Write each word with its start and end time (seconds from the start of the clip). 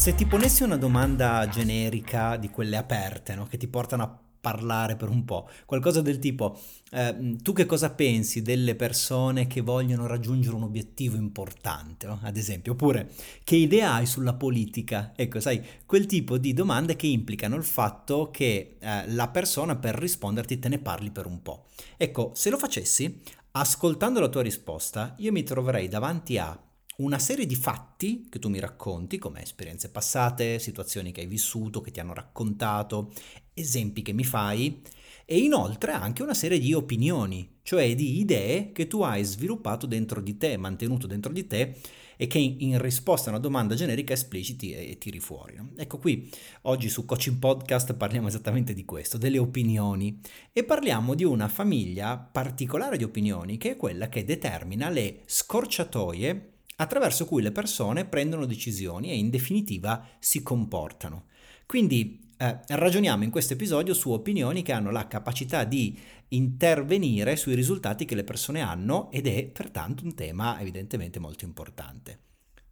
Se 0.00 0.14
ti 0.14 0.24
ponessi 0.24 0.62
una 0.62 0.78
domanda 0.78 1.46
generica 1.46 2.38
di 2.38 2.48
quelle 2.48 2.78
aperte, 2.78 3.34
no? 3.34 3.44
che 3.44 3.58
ti 3.58 3.68
portano 3.68 4.02
a 4.02 4.18
parlare 4.40 4.96
per 4.96 5.10
un 5.10 5.26
po', 5.26 5.46
qualcosa 5.66 6.00
del 6.00 6.18
tipo, 6.18 6.58
eh, 6.92 7.36
tu 7.42 7.52
che 7.52 7.66
cosa 7.66 7.90
pensi 7.90 8.40
delle 8.40 8.76
persone 8.76 9.46
che 9.46 9.60
vogliono 9.60 10.06
raggiungere 10.06 10.56
un 10.56 10.62
obiettivo 10.62 11.16
importante, 11.16 12.06
no? 12.06 12.18
ad 12.22 12.38
esempio, 12.38 12.72
oppure 12.72 13.10
che 13.44 13.56
idea 13.56 13.92
hai 13.92 14.06
sulla 14.06 14.32
politica? 14.32 15.12
Ecco, 15.14 15.38
sai, 15.38 15.62
quel 15.84 16.06
tipo 16.06 16.38
di 16.38 16.54
domande 16.54 16.96
che 16.96 17.06
implicano 17.06 17.56
il 17.56 17.64
fatto 17.64 18.30
che 18.30 18.78
eh, 18.80 19.06
la 19.06 19.28
persona 19.28 19.76
per 19.76 19.96
risponderti 19.96 20.58
te 20.58 20.70
ne 20.70 20.78
parli 20.78 21.10
per 21.10 21.26
un 21.26 21.42
po'. 21.42 21.66
Ecco, 21.98 22.32
se 22.34 22.48
lo 22.48 22.56
facessi, 22.56 23.20
ascoltando 23.50 24.18
la 24.18 24.28
tua 24.28 24.40
risposta, 24.40 25.14
io 25.18 25.30
mi 25.30 25.42
troverei 25.42 25.88
davanti 25.88 26.38
a 26.38 26.58
una 27.00 27.18
serie 27.18 27.46
di 27.46 27.54
fatti 27.54 28.26
che 28.28 28.38
tu 28.38 28.48
mi 28.48 28.60
racconti, 28.60 29.18
come 29.18 29.42
esperienze 29.42 29.90
passate, 29.90 30.58
situazioni 30.58 31.12
che 31.12 31.22
hai 31.22 31.26
vissuto, 31.26 31.80
che 31.80 31.90
ti 31.90 32.00
hanno 32.00 32.14
raccontato, 32.14 33.12
esempi 33.54 34.02
che 34.02 34.12
mi 34.12 34.24
fai, 34.24 34.82
e 35.24 35.38
inoltre 35.38 35.92
anche 35.92 36.22
una 36.22 36.34
serie 36.34 36.58
di 36.58 36.74
opinioni, 36.74 37.58
cioè 37.62 37.94
di 37.94 38.18
idee 38.18 38.72
che 38.72 38.86
tu 38.86 39.02
hai 39.02 39.24
sviluppato 39.24 39.86
dentro 39.86 40.20
di 40.20 40.36
te, 40.36 40.56
mantenuto 40.56 41.06
dentro 41.06 41.32
di 41.32 41.46
te 41.46 41.76
e 42.16 42.26
che 42.26 42.38
in, 42.38 42.78
risposta 42.78 43.28
a 43.28 43.32
una 43.32 43.40
domanda 43.40 43.74
generica 43.74 44.12
espliciti 44.12 44.72
e, 44.72 44.98
tiri 44.98 45.20
fuori. 45.20 45.54
No? 45.56 45.70
Ecco 45.76 45.96
qui, 45.96 46.28
oggi 46.62 46.90
su 46.90 47.06
Coaching 47.06 47.38
Podcast 47.38 47.94
parliamo 47.94 48.28
esattamente 48.28 48.74
di 48.74 48.84
questo, 48.84 49.16
delle 49.16 49.38
opinioni 49.38 50.20
e 50.52 50.64
parliamo 50.64 51.14
di 51.14 51.24
una 51.24 51.48
famiglia 51.48 52.18
particolare 52.18 52.98
di 52.98 53.04
opinioni 53.04 53.56
che 53.56 53.70
è 53.70 53.76
quella 53.76 54.10
che 54.10 54.24
determina 54.24 54.90
le 54.90 55.20
scorciatoie 55.24 56.58
attraverso 56.80 57.26
cui 57.26 57.42
le 57.42 57.52
persone 57.52 58.06
prendono 58.06 58.46
decisioni 58.46 59.10
e 59.10 59.16
in 59.16 59.28
definitiva 59.28 60.06
si 60.18 60.42
comportano. 60.42 61.26
Quindi 61.66 62.28
eh, 62.38 62.60
ragioniamo 62.68 63.22
in 63.22 63.30
questo 63.30 63.52
episodio 63.52 63.92
su 63.92 64.10
opinioni 64.10 64.62
che 64.62 64.72
hanno 64.72 64.90
la 64.90 65.06
capacità 65.06 65.64
di 65.64 65.98
intervenire 66.28 67.36
sui 67.36 67.54
risultati 67.54 68.06
che 68.06 68.14
le 68.14 68.24
persone 68.24 68.60
hanno 68.60 69.10
ed 69.10 69.26
è 69.26 69.44
pertanto 69.44 70.04
un 70.04 70.14
tema 70.14 70.58
evidentemente 70.58 71.18
molto 71.18 71.44
importante. 71.44 72.18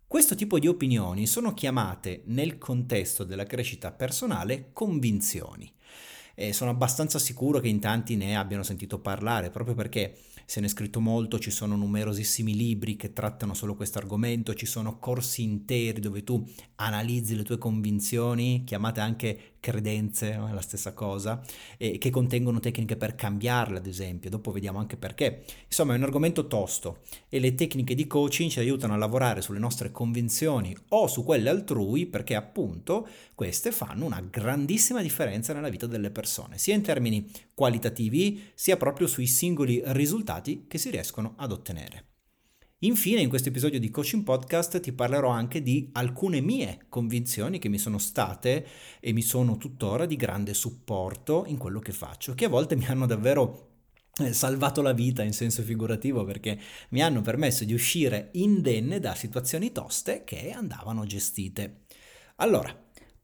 Questo 0.07 0.35
tipo 0.35 0.59
di 0.59 0.67
opinioni 0.67 1.27
sono 1.27 1.53
chiamate 1.53 2.23
nel 2.27 2.57
contesto 2.57 3.25
della 3.25 3.45
crescita 3.45 3.93
personale 3.93 4.71
convinzioni. 4.73 5.71
E 6.35 6.55
sono 6.55 6.71
abbastanza 6.71 7.19
sicuro 7.19 7.61
che 7.61 7.69
in 7.69 7.81
tanti 7.81 8.17
ne 8.17 8.39
abbiano 8.39 8.63
sentito 8.63 9.01
parlare 9.01 9.51
proprio 9.51 9.75
perché 9.75 10.17
se 10.51 10.61
ne 10.61 10.67
è 10.67 10.71
scritto 10.71 10.99
molto, 10.99 11.39
ci 11.39 11.51
sono 11.51 11.77
numerosissimi 11.77 12.57
libri 12.57 12.97
che 12.97 13.13
trattano 13.13 13.53
solo 13.53 13.75
questo 13.75 13.99
argomento, 13.99 14.55
ci 14.55 14.65
sono 14.65 14.99
corsi 14.99 15.43
interi 15.43 16.01
dove 16.01 16.25
tu 16.25 16.43
analizzi 16.77 17.37
le 17.37 17.43
tue 17.43 17.59
convinzioni, 17.59 18.65
chiamate 18.65 19.01
anche 19.01 19.57
credenze, 19.61 20.33
è 20.33 20.37
la 20.37 20.61
stessa 20.61 20.93
cosa, 20.93 21.43
e 21.77 21.99
che 21.99 22.11
contengono 22.11 22.61
tecniche 22.61 22.97
per 22.97 23.15
cambiarle, 23.15 23.79
ad 23.79 23.87
esempio. 23.87 24.31
Dopo 24.31 24.51
vediamo 24.51 24.79
anche 24.79 24.97
perché. 24.97 25.45
Insomma, 25.67 25.95
è 25.95 25.97
un 25.97 26.03
argomento 26.03 26.47
tosto 26.47 27.01
e 27.29 27.39
le 27.39 27.55
tecniche 27.55 27.95
di 27.95 28.07
coaching 28.07 28.51
ci 28.51 28.61
aiutano 28.61 28.95
a 28.95 28.97
lavorare 28.97 29.43
sulle 29.43 29.59
nostre 29.59 29.91
convinzioni 29.91 30.77
o 30.91 31.07
su 31.07 31.25
quelle 31.25 31.51
altrui 31.51 32.07
perché 32.07 32.35
appunto 32.35 33.09
queste 33.35 33.73
fanno 33.73 34.05
una 34.05 34.21
grandissima 34.21 35.03
differenza 35.03 35.53
nella 35.53 35.69
vita 35.69 35.87
delle 35.87 36.11
persone, 36.11 36.59
sia 36.59 36.75
in 36.75 36.83
termini 36.83 37.31
qualitativi, 37.55 38.51
sia 38.55 38.77
proprio 38.77 39.07
sui 39.07 39.27
singoli 39.27 39.83
risultati 39.87 40.67
che 40.67 40.79
si 40.79 40.91
riescono 40.91 41.35
ad 41.37 41.53
ottenere. 41.53 42.08
Infine, 42.83 43.23
in 43.23 43.29
questo 43.29 43.49
episodio 43.49 43.81
di 43.81 43.91
Coaching 43.91 44.23
Podcast 44.23 44.79
ti 44.79 44.93
parlerò 44.93 45.31
anche 45.31 45.63
di 45.63 45.89
alcune 45.95 46.41
mie 46.41 46.87
convinzioni 46.89 47.59
che 47.59 47.69
mi 47.69 47.77
sono 47.77 47.99
state 47.99 48.65
e 49.01 49.13
mi 49.13 49.23
sono 49.23 49.57
tuttora 49.57 50.07
di 50.07 50.15
grande 50.15 50.55
supporto 50.55 51.43
in 51.49 51.57
quello 51.57 51.81
che 51.81 51.91
faccio, 51.91 52.35
che 52.35 52.45
a 52.45 52.49
volte 52.49 52.77
mi 52.77 52.87
hanno 52.87 53.07
davvero 53.07 53.71
eh, 54.19 54.33
salvato 54.33 54.81
la 54.81 54.93
vita 54.93 55.25
in 55.25 55.33
senso 55.33 55.65
figurativo 55.65 56.25
perché 56.25 56.57
mi 56.91 57.03
hanno 57.03 57.21
permesso 57.21 57.65
di 57.65 57.73
uscire 57.73 58.29
indenne 58.35 59.01
da 59.01 59.17
situazioni 59.17 59.73
toste 59.73 60.23
che 60.23 60.53
andavano 60.53 61.05
gestite. 61.05 61.81
Allora, 62.37 62.73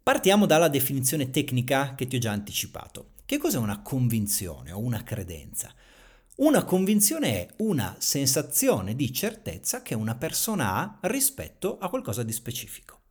partiamo 0.02 0.46
dalla 0.46 0.66
definizione 0.66 1.30
tecnica 1.30 1.94
che 1.94 2.08
ti 2.08 2.16
ho 2.16 2.18
già 2.18 2.32
anticipato. 2.32 3.10
Che 3.24 3.38
cos'è 3.38 3.58
una 3.58 3.82
convinzione 3.82 4.72
o 4.72 4.80
una 4.80 5.04
credenza? 5.04 5.72
Una 6.36 6.64
convinzione 6.64 7.28
è 7.28 7.48
una 7.58 7.94
sensazione 8.00 8.96
di 8.96 9.12
certezza 9.12 9.82
che 9.82 9.94
una 9.94 10.16
persona 10.16 10.74
ha 10.74 10.98
rispetto 11.02 11.78
a 11.78 11.88
qualcosa 11.88 12.24
di 12.24 12.32
specifico. 12.32 13.02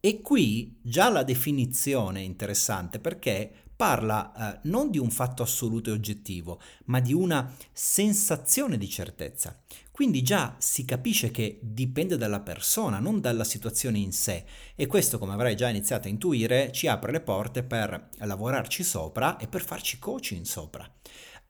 E 0.00 0.20
qui 0.22 0.76
già 0.82 1.08
la 1.08 1.22
definizione 1.22 2.18
è 2.18 2.24
interessante 2.24 2.98
perché 2.98 3.52
parla 3.76 4.32
eh, 4.32 4.60
non 4.64 4.90
di 4.90 4.98
un 4.98 5.08
fatto 5.10 5.44
assoluto 5.44 5.90
e 5.90 5.92
oggettivo, 5.92 6.60
ma 6.86 6.98
di 6.98 7.12
una 7.12 7.54
sensazione 7.72 8.76
di 8.76 8.88
certezza. 8.88 9.62
Quindi 9.92 10.24
già 10.24 10.56
si 10.58 10.84
capisce 10.84 11.30
che 11.30 11.60
dipende 11.62 12.16
dalla 12.16 12.40
persona, 12.40 12.98
non 12.98 13.20
dalla 13.20 13.44
situazione 13.44 13.98
in 13.98 14.10
sé. 14.10 14.44
E 14.74 14.86
questo, 14.86 15.20
come 15.20 15.32
avrai 15.32 15.54
già 15.54 15.68
iniziato 15.68 16.08
a 16.08 16.10
intuire, 16.10 16.72
ci 16.72 16.88
apre 16.88 17.12
le 17.12 17.20
porte 17.20 17.62
per 17.62 18.08
lavorarci 18.18 18.82
sopra 18.82 19.36
e 19.36 19.46
per 19.46 19.62
farci 19.62 20.00
coaching 20.00 20.44
sopra. 20.44 20.92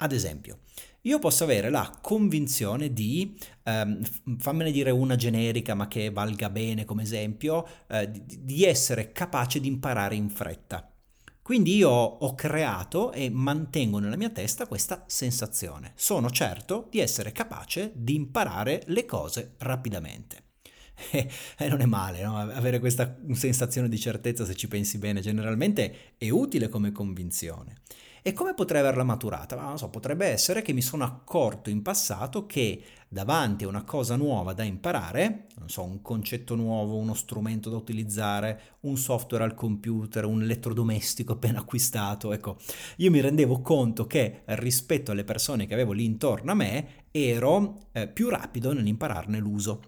Ad 0.01 0.13
esempio, 0.13 0.61
io 1.03 1.19
posso 1.19 1.45
avere 1.45 1.71
la 1.71 1.97
convinzione 2.01 2.93
di, 2.93 3.37
ehm, 3.63 4.01
fammene 4.39 4.71
dire 4.73 4.91
una 4.91 5.17
generica 5.17 5.75
ma 5.75 5.87
che 5.87 6.11
valga 6.11 6.51
bene 6.51 6.85
come 6.85 7.03
esempio, 7.03 7.67
eh, 7.89 8.11
di, 8.11 8.65
essere 8.65 9.13
capace 9.13 9.61
di 9.61 9.69
imparare 9.69 10.17
in 10.17 10.29
fretta. 10.29 10.91
Quindi 11.41 11.77
io 11.77 11.89
ho 11.89 12.35
creato 12.35 13.13
e 13.13 13.31
mantengo 13.31 13.99
nella 14.01 14.17
mia 14.17 14.29
testa 14.29 14.67
questa 14.67 15.05
sensazione. 15.07 15.93
Sono 15.95 16.31
certo 16.31 16.89
di 16.91 16.99
essere 16.99 17.33
capace 17.33 17.93
di 17.95 18.15
imparare 18.15 18.83
le 18.87 19.07
cose 19.07 19.55
rapidamente. 19.59 20.43
E 21.11 21.29
eh, 21.59 21.69
non 21.69 21.81
è 21.81 21.87
male 21.87 22.23
no? 22.23 22.37
avere 22.37 22.81
questa 22.81 23.17
sensazione 23.33 23.89
di 23.89 23.99
certezza 23.99 24.45
se 24.45 24.57
ci 24.57 24.67
pensi 24.67 24.99
bene, 24.99 25.21
generalmente 25.21 26.17
è 26.19 26.29
utile 26.29 26.69
come 26.69 26.91
convinzione. 26.91 27.77
E 28.23 28.33
come 28.33 28.55
potrei 28.55 28.81
averla 28.81 29.05
maturata? 29.05 29.57
Ma 29.57 29.63
non 29.63 29.79
so, 29.79 29.89
potrebbe 29.89 30.27
essere 30.27 30.63
che 30.63 30.73
mi 30.73 30.83
sono 30.83 31.05
accorto 31.05 31.71
in 31.71 31.83
passato 31.83 32.47
che 32.47 32.83
davanti 33.09 33.65
a 33.65 33.69
una 33.69 33.85
cosa 33.85 34.17
nuova 34.17 34.53
da 34.53 34.65
imparare, 34.65 35.47
non 35.59 35.69
so, 35.69 35.83
un 35.83 36.03
concetto 36.03 36.55
nuovo, 36.55 36.97
uno 36.97 37.15
strumento 37.15 37.71
da 37.71 37.77
utilizzare, 37.77 38.77
un 38.81 38.97
software 38.97 39.45
al 39.45 39.55
computer, 39.55 40.25
un 40.25 40.43
elettrodomestico 40.43 41.33
appena 41.33 41.61
acquistato, 41.61 42.33
ecco, 42.33 42.59
io 42.97 43.11
mi 43.11 43.21
rendevo 43.21 43.61
conto 43.61 44.07
che 44.07 44.43
rispetto 44.47 45.13
alle 45.13 45.25
persone 45.25 45.67
che 45.67 45.75
avevo 45.75 45.93
lì 45.93 46.05
intorno 46.05 46.51
a 46.53 46.55
me 46.55 47.07
ero 47.11 47.89
eh, 47.93 48.09
più 48.09 48.29
rapido 48.29 48.73
nell'impararne 48.73 49.39
l'uso. 49.39 49.81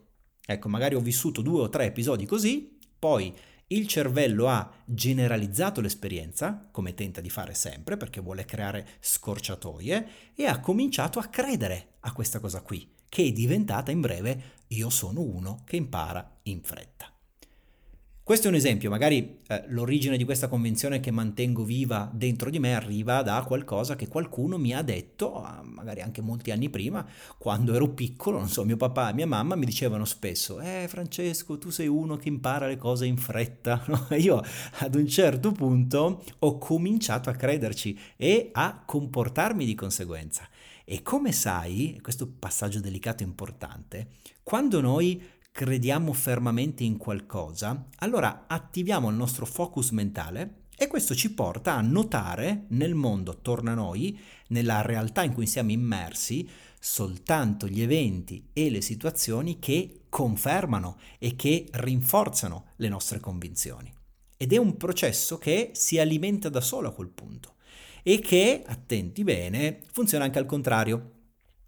Ecco, 0.46 0.68
magari 0.68 0.94
ho 0.94 1.00
vissuto 1.00 1.42
due 1.42 1.62
o 1.62 1.68
tre 1.68 1.86
episodi 1.86 2.26
così, 2.26 2.78
poi 2.98 3.32
il 3.72 3.86
cervello 3.86 4.48
ha 4.48 4.68
generalizzato 4.84 5.80
l'esperienza, 5.80 6.68
come 6.72 6.94
tenta 6.94 7.20
di 7.20 7.30
fare 7.30 7.54
sempre 7.54 7.96
perché 7.96 8.20
vuole 8.20 8.44
creare 8.44 8.86
scorciatoie, 8.98 10.08
e 10.34 10.46
ha 10.46 10.58
cominciato 10.58 11.18
a 11.18 11.26
credere 11.26 11.94
a 12.00 12.12
questa 12.12 12.40
cosa 12.40 12.62
qui, 12.62 12.94
che 13.08 13.24
è 13.24 13.32
diventata 13.32 13.90
in 13.90 14.00
breve 14.00 14.58
io 14.68 14.90
sono 14.90 15.20
uno 15.20 15.62
che 15.64 15.76
impara 15.76 16.38
in 16.44 16.62
fretta. 16.62 17.12
Questo 18.30 18.46
è 18.46 18.50
un 18.52 18.56
esempio, 18.58 18.90
magari 18.90 19.38
eh, 19.48 19.64
l'origine 19.70 20.16
di 20.16 20.22
questa 20.22 20.46
convinzione 20.46 21.00
che 21.00 21.10
mantengo 21.10 21.64
viva 21.64 22.08
dentro 22.14 22.48
di 22.48 22.60
me 22.60 22.76
arriva 22.76 23.22
da 23.22 23.42
qualcosa 23.42 23.96
che 23.96 24.06
qualcuno 24.06 24.56
mi 24.56 24.72
ha 24.72 24.82
detto, 24.82 25.42
ah, 25.42 25.60
magari 25.64 26.00
anche 26.00 26.20
molti 26.20 26.52
anni 26.52 26.70
prima, 26.70 27.04
quando 27.38 27.74
ero 27.74 27.88
piccolo, 27.88 28.38
non 28.38 28.48
so, 28.48 28.64
mio 28.64 28.76
papà 28.76 29.10
e 29.10 29.14
mia 29.14 29.26
mamma 29.26 29.56
mi 29.56 29.66
dicevano 29.66 30.04
spesso, 30.04 30.60
eh 30.60 30.86
Francesco, 30.86 31.58
tu 31.58 31.70
sei 31.70 31.88
uno 31.88 32.14
che 32.18 32.28
impara 32.28 32.68
le 32.68 32.76
cose 32.76 33.04
in 33.04 33.16
fretta. 33.16 33.82
No? 33.90 34.06
Io 34.16 34.40
ad 34.78 34.94
un 34.94 35.08
certo 35.08 35.50
punto 35.50 36.22
ho 36.38 36.58
cominciato 36.58 37.30
a 37.30 37.34
crederci 37.34 37.98
e 38.16 38.50
a 38.52 38.80
comportarmi 38.86 39.64
di 39.64 39.74
conseguenza. 39.74 40.48
E 40.84 41.02
come 41.02 41.32
sai, 41.32 41.98
questo 42.00 42.28
passaggio 42.28 42.78
delicato 42.78 43.24
e 43.24 43.26
importante, 43.26 44.08
quando 44.44 44.80
noi 44.80 45.20
crediamo 45.52 46.12
fermamente 46.12 46.84
in 46.84 46.96
qualcosa, 46.96 47.88
allora 47.96 48.44
attiviamo 48.46 49.08
il 49.10 49.16
nostro 49.16 49.46
focus 49.46 49.90
mentale 49.90 50.60
e 50.76 50.86
questo 50.86 51.14
ci 51.14 51.34
porta 51.34 51.74
a 51.74 51.82
notare 51.82 52.64
nel 52.68 52.94
mondo 52.94 53.32
attorno 53.32 53.70
a 53.70 53.74
noi, 53.74 54.18
nella 54.48 54.80
realtà 54.80 55.22
in 55.22 55.34
cui 55.34 55.46
siamo 55.46 55.72
immersi, 55.72 56.48
soltanto 56.78 57.66
gli 57.66 57.82
eventi 57.82 58.48
e 58.54 58.70
le 58.70 58.80
situazioni 58.80 59.58
che 59.58 60.04
confermano 60.08 60.96
e 61.18 61.36
che 61.36 61.68
rinforzano 61.70 62.68
le 62.76 62.88
nostre 62.88 63.20
convinzioni. 63.20 63.92
Ed 64.38 64.54
è 64.54 64.56
un 64.56 64.78
processo 64.78 65.36
che 65.36 65.72
si 65.74 65.98
alimenta 65.98 66.48
da 66.48 66.62
solo 66.62 66.88
a 66.88 66.94
quel 66.94 67.10
punto 67.10 67.56
e 68.02 68.18
che, 68.20 68.62
attenti 68.64 69.22
bene, 69.22 69.82
funziona 69.92 70.24
anche 70.24 70.38
al 70.38 70.46
contrario. 70.46 71.19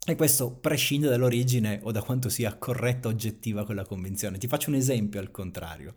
E 0.04 0.16
questo 0.16 0.50
prescinde 0.50 1.08
dall'origine 1.08 1.78
o 1.84 1.93
da 1.93 2.02
quanto 2.02 2.28
sia 2.28 2.56
corretta 2.56 3.06
oggettiva 3.06 3.64
quella 3.64 3.84
convinzione. 3.84 4.37
Ti 4.37 4.49
faccio 4.49 4.69
un 4.70 4.75
esempio 4.75 5.20
al 5.20 5.31
contrario. 5.31 5.94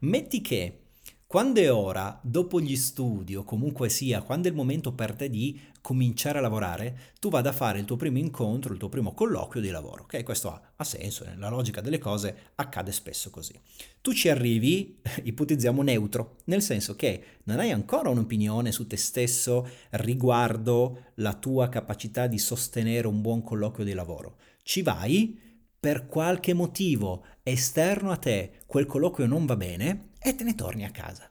Metti 0.00 0.42
che 0.42 0.85
quando 1.28 1.60
è 1.60 1.72
ora, 1.72 2.20
dopo 2.22 2.60
gli 2.60 2.76
studi 2.76 3.34
o 3.34 3.42
comunque 3.42 3.88
sia, 3.88 4.22
quando 4.22 4.46
è 4.46 4.50
il 4.52 4.56
momento 4.56 4.92
per 4.92 5.12
te 5.12 5.28
di 5.28 5.60
cominciare 5.80 6.38
a 6.38 6.40
lavorare, 6.40 7.14
tu 7.18 7.30
vada 7.30 7.50
a 7.50 7.52
fare 7.52 7.80
il 7.80 7.84
tuo 7.84 7.96
primo 7.96 8.18
incontro, 8.18 8.72
il 8.72 8.78
tuo 8.78 8.88
primo 8.88 9.12
colloquio 9.12 9.60
di 9.60 9.70
lavoro. 9.70 10.04
Ok, 10.04 10.22
questo 10.22 10.52
ha, 10.52 10.60
ha 10.76 10.84
senso, 10.84 11.24
nella 11.24 11.48
logica 11.48 11.80
delle 11.80 11.98
cose 11.98 12.52
accade 12.54 12.92
spesso 12.92 13.30
così. 13.30 13.60
Tu 14.00 14.12
ci 14.12 14.28
arrivi, 14.28 15.00
ipotizziamo 15.24 15.82
neutro, 15.82 16.36
nel 16.44 16.62
senso 16.62 16.94
che 16.94 17.40
non 17.44 17.58
hai 17.58 17.72
ancora 17.72 18.08
un'opinione 18.08 18.70
su 18.70 18.86
te 18.86 18.96
stesso 18.96 19.68
riguardo 19.90 21.06
la 21.14 21.34
tua 21.34 21.68
capacità 21.68 22.28
di 22.28 22.38
sostenere 22.38 23.08
un 23.08 23.20
buon 23.20 23.42
colloquio 23.42 23.84
di 23.84 23.94
lavoro. 23.94 24.36
Ci 24.62 24.82
vai 24.82 25.40
per 25.78 26.06
qualche 26.06 26.54
motivo 26.54 27.24
esterno 27.42 28.12
a 28.12 28.16
te, 28.16 28.62
quel 28.66 28.86
colloquio 28.86 29.26
non 29.26 29.44
va 29.44 29.56
bene 29.56 30.14
e 30.28 30.34
te 30.34 30.42
ne 30.42 30.56
torni 30.56 30.84
a 30.84 30.90
casa. 30.90 31.30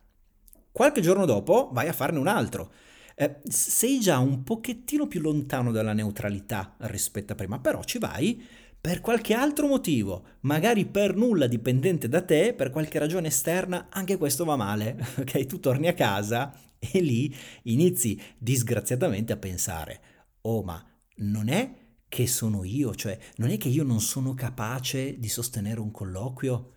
Qualche 0.71 1.01
giorno 1.01 1.25
dopo 1.25 1.69
vai 1.73 1.89
a 1.89 1.93
farne 1.93 2.17
un 2.17 2.27
altro. 2.27 2.71
Eh, 3.13 3.39
sei 3.43 3.99
già 3.99 4.19
un 4.19 4.43
pochettino 4.43 5.05
più 5.07 5.19
lontano 5.19 5.71
dalla 5.71 5.91
neutralità 5.91 6.75
rispetto 6.79 7.33
a 7.33 7.35
prima, 7.35 7.59
però 7.59 7.83
ci 7.83 7.97
vai 7.97 8.41
per 8.79 9.01
qualche 9.01 9.33
altro 9.33 9.67
motivo, 9.67 10.25
magari 10.41 10.85
per 10.85 11.15
nulla 11.15 11.47
dipendente 11.47 12.07
da 12.07 12.21
te, 12.21 12.53
per 12.53 12.69
qualche 12.69 12.99
ragione 12.99 13.27
esterna, 13.27 13.87
anche 13.89 14.15
questo 14.15 14.45
va 14.45 14.55
male, 14.55 14.97
ok? 15.19 15.45
Tu 15.45 15.59
torni 15.59 15.87
a 15.87 15.93
casa 15.93 16.55
e 16.79 17.01
lì 17.01 17.35
inizi 17.63 18.17
disgraziatamente 18.37 19.33
a 19.33 19.37
pensare, 19.37 20.01
oh 20.41 20.63
ma 20.63 20.81
non 21.17 21.49
è 21.49 21.73
che 22.07 22.27
sono 22.27 22.63
io, 22.63 22.95
cioè 22.95 23.17
non 23.37 23.49
è 23.49 23.57
che 23.57 23.67
io 23.67 23.83
non 23.83 23.99
sono 23.99 24.33
capace 24.35 25.17
di 25.17 25.27
sostenere 25.27 25.81
un 25.81 25.91
colloquio? 25.91 26.74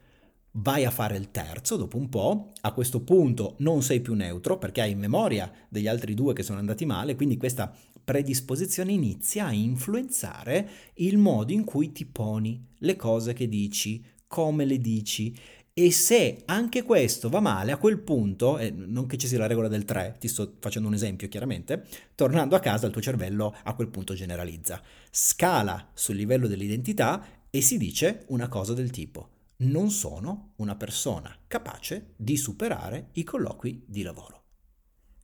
Vai 0.52 0.84
a 0.84 0.90
fare 0.90 1.16
il 1.16 1.30
terzo 1.30 1.76
dopo 1.76 1.96
un 1.96 2.08
po', 2.08 2.52
a 2.62 2.72
questo 2.72 3.00
punto 3.02 3.54
non 3.58 3.82
sei 3.82 4.00
più 4.00 4.14
neutro 4.14 4.58
perché 4.58 4.80
hai 4.80 4.92
in 4.92 4.98
memoria 4.98 5.50
degli 5.68 5.86
altri 5.86 6.14
due 6.14 6.34
che 6.34 6.42
sono 6.42 6.58
andati 6.58 6.86
male, 6.86 7.14
quindi 7.14 7.36
questa 7.36 7.72
predisposizione 8.02 8.92
inizia 8.92 9.46
a 9.46 9.52
influenzare 9.52 10.68
il 10.94 11.18
modo 11.18 11.52
in 11.52 11.64
cui 11.64 11.92
ti 11.92 12.06
poni, 12.06 12.64
le 12.78 12.96
cose 12.96 13.34
che 13.34 13.48
dici, 13.48 14.02
come 14.26 14.64
le 14.64 14.78
dici. 14.78 15.36
E 15.74 15.92
se 15.92 16.42
anche 16.46 16.82
questo 16.82 17.28
va 17.28 17.38
male, 17.38 17.70
a 17.70 17.76
quel 17.76 18.00
punto, 18.00 18.58
eh, 18.58 18.70
non 18.70 19.06
che 19.06 19.16
ci 19.16 19.28
sia 19.28 19.38
la 19.38 19.46
regola 19.46 19.68
del 19.68 19.84
3, 19.84 20.16
ti 20.18 20.26
sto 20.26 20.54
facendo 20.58 20.88
un 20.88 20.94
esempio 20.94 21.28
chiaramente, 21.28 21.84
tornando 22.16 22.56
a 22.56 22.60
casa 22.60 22.86
il 22.86 22.92
tuo 22.92 23.02
cervello 23.02 23.54
a 23.62 23.74
quel 23.74 23.88
punto 23.88 24.14
generalizza, 24.14 24.82
scala 25.10 25.90
sul 25.94 26.16
livello 26.16 26.48
dell'identità 26.48 27.24
e 27.48 27.60
si 27.60 27.78
dice 27.78 28.24
una 28.28 28.48
cosa 28.48 28.74
del 28.74 28.90
tipo 28.90 29.36
non 29.60 29.90
sono 29.90 30.52
una 30.56 30.76
persona 30.76 31.36
capace 31.46 32.14
di 32.16 32.36
superare 32.36 33.08
i 33.12 33.24
colloqui 33.24 33.84
di 33.86 34.02
lavoro. 34.02 34.42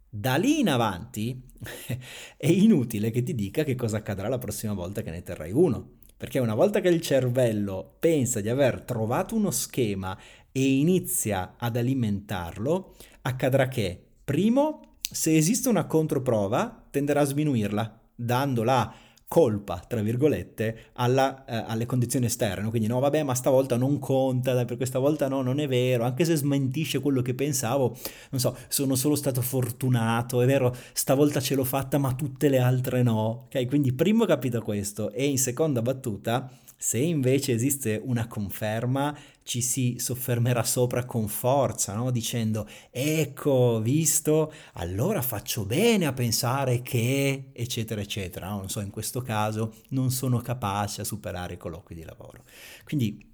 Da 0.09 0.37
lì 0.37 0.61
in 0.61 0.69
avanti 0.69 1.43
è 2.37 2.47
inutile 2.47 3.11
che 3.11 3.23
ti 3.23 3.35
dica 3.35 3.63
che 3.65 3.75
cosa 3.75 3.99
accadrà 3.99 4.29
la 4.29 4.39
prossima 4.39 4.73
volta 4.73 5.03
che 5.03 5.11
ne 5.11 5.23
terrai 5.23 5.53
uno, 5.53 5.99
perché 6.17 6.39
una 6.39 6.55
volta 6.55 6.81
che 6.81 6.89
il 6.89 7.01
cervello 7.01 7.97
pensa 7.99 8.41
di 8.41 8.49
aver 8.49 8.83
trovato 8.83 9.35
uno 9.35 9.51
schema 9.51 10.19
e 10.51 10.79
inizia 10.79 11.55
ad 11.59 11.77
alimentarlo, 11.77 12.95
accadrà 13.23 13.69
che, 13.69 14.01
primo, 14.25 14.97
se 15.01 15.37
esiste 15.37 15.69
una 15.69 15.87
controprova, 15.87 16.87
tenderà 16.91 17.23
a 17.23 17.25
sminuirla, 17.25 18.01
dandola 18.15 18.95
colpa, 19.35 19.83
tra 19.85 20.01
virgolette, 20.01 20.91
alla, 20.93 21.45
eh, 21.45 21.65
alle 21.67 21.87
condizioni 21.87 22.27
esterne. 22.27 22.71
Quindi 22.71 22.87
no, 22.87 23.01
vabbè, 23.01 23.25
ma 23.25 23.35
stavolta 23.35 23.77
non 23.77 23.99
conta, 23.99 24.65
per 24.65 24.77
questa 24.77 25.01
volta 25.01 25.27
no, 25.27 25.43
non 25.43 25.59
è 25.59 25.67
vero, 25.67 26.05
anche 26.05 26.25
se 26.25 26.37
smentisce 26.37 27.01
quello 27.01 27.21
che 27.21 27.35
pensavo, 27.35 27.97
non 28.31 28.41
so, 28.41 28.57
sono 28.69 28.95
solo 28.95 29.17
stato 29.17 29.43
fortunato, 29.43 30.41
è 30.41 30.47
vero, 30.47 30.73
stavolta 30.93 31.41
ce 31.41 31.57
l'ho 31.57 31.65
fatta, 31.65 31.99
ma 31.99 32.15
tutte 32.15 32.49
le 32.49 32.61
altre 32.61 33.03
no. 33.03 33.47
Ok, 33.47 33.67
quindi 33.67 33.93
primo 33.93 34.25
capito 34.25 34.63
questo 34.63 35.11
e 35.11 35.27
in 35.27 35.39
seconda 35.39 35.83
battuta 35.83 36.49
se 36.77 36.99
invece 36.99 37.53
esiste 37.53 38.01
una 38.05 38.29
conferma, 38.29 39.17
ci 39.45 39.61
si 39.61 39.97
soffermerà 39.99 40.65
sopra 40.65 41.05
con 41.05 41.29
forza, 41.29 41.95
no? 41.95 42.11
dicendo 42.11 42.67
ecco, 42.91 43.81
visto, 43.81 44.53
allora 44.75 45.23
faccio 45.23 45.65
bene 45.67 46.07
a 46.07 46.13
pensare 46.13 46.83
che, 46.83 47.51
eccetera, 47.53 48.01
eccetera. 48.01 48.49
No? 48.49 48.57
Non 48.57 48.69
so, 48.71 48.81
in 48.81 48.91
questo 48.91 49.21
caso 49.21 49.75
non 49.91 50.11
sono 50.11 50.41
capace 50.41 51.03
a 51.03 51.05
superare 51.05 51.55
i 51.55 51.59
colloqui 51.59 51.95
di 51.95 52.05
lavoro. 52.05 52.43
Quindi 52.85 53.33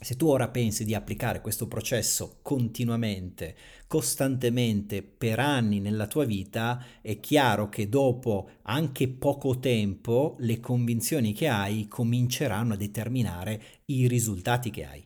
se 0.00 0.16
tu 0.16 0.26
ora 0.26 0.48
pensi 0.48 0.84
di 0.84 0.94
applicare 0.94 1.40
questo 1.40 1.68
processo 1.68 2.40
continuamente, 2.42 3.56
costantemente, 3.86 5.02
per 5.02 5.38
anni 5.38 5.78
nella 5.78 6.08
tua 6.08 6.24
vita, 6.24 6.84
è 7.00 7.20
chiaro 7.20 7.68
che 7.68 7.88
dopo 7.88 8.50
anche 8.62 9.08
poco 9.08 9.58
tempo 9.60 10.34
le 10.40 10.58
convinzioni 10.58 11.32
che 11.32 11.46
hai 11.46 11.86
cominceranno 11.86 12.74
a 12.74 12.76
determinare 12.76 13.62
i 13.86 14.08
risultati 14.08 14.70
che 14.70 14.84
hai. 14.84 15.03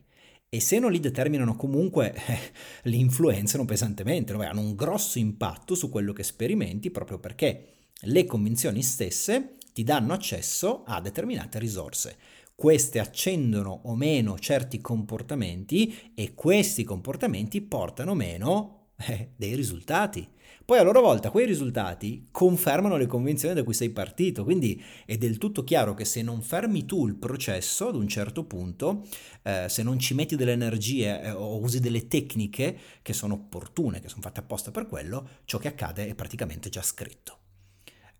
E 0.51 0.59
se 0.59 0.79
non 0.79 0.91
li 0.91 0.99
determinano 0.99 1.55
comunque, 1.55 2.11
eh, 2.25 2.39
li 2.83 2.99
influenzano 2.99 3.65
pesantemente, 3.65 4.33
hanno 4.33 4.61
un 4.61 4.75
grosso 4.75 5.19
impatto 5.19 5.75
su 5.75 5.89
quello 5.89 6.11
che 6.11 6.23
sperimenti 6.23 6.89
proprio 6.89 7.19
perché 7.19 7.73
le 8.03 8.25
convinzioni 8.25 8.81
stesse 8.81 9.57
ti 9.73 9.83
danno 9.83 10.13
accesso 10.13 10.83
a 10.85 11.01
determinate 11.01 11.59
risorse. 11.59 12.17
Queste 12.55 12.99
accendono 12.99 13.81
o 13.83 13.95
meno 13.95 14.39
certi 14.39 14.81
comportamenti 14.81 16.11
e 16.15 16.33
questi 16.33 16.83
comportamenti 16.83 17.61
portano 17.61 18.11
o 18.11 18.15
meno 18.15 18.78
eh, 19.07 19.31
dei 19.35 19.55
risultati. 19.55 20.27
Poi 20.65 20.77
a 20.77 20.83
loro 20.83 21.01
volta 21.01 21.31
quei 21.31 21.47
risultati 21.47 22.27
confermano 22.29 22.95
le 22.95 23.07
convinzioni 23.07 23.55
da 23.55 23.63
cui 23.63 23.73
sei 23.73 23.89
partito, 23.89 24.43
quindi 24.43 24.79
è 25.05 25.17
del 25.17 25.39
tutto 25.39 25.63
chiaro 25.63 25.95
che 25.95 26.05
se 26.05 26.21
non 26.21 26.43
fermi 26.43 26.85
tu 26.85 27.07
il 27.07 27.15
processo 27.15 27.87
ad 27.87 27.95
un 27.95 28.07
certo 28.07 28.43
punto, 28.43 29.07
eh, 29.41 29.65
se 29.67 29.81
non 29.81 29.97
ci 29.97 30.13
metti 30.13 30.35
delle 30.35 30.51
energie 30.51 31.21
eh, 31.21 31.31
o 31.31 31.59
usi 31.59 31.79
delle 31.79 32.07
tecniche 32.07 32.77
che 33.01 33.13
sono 33.13 33.33
opportune, 33.33 33.99
che 33.99 34.09
sono 34.09 34.21
fatte 34.21 34.41
apposta 34.41 34.69
per 34.69 34.85
quello, 34.85 35.27
ciò 35.45 35.57
che 35.57 35.69
accade 35.69 36.07
è 36.07 36.13
praticamente 36.13 36.69
già 36.69 36.83
scritto. 36.83 37.37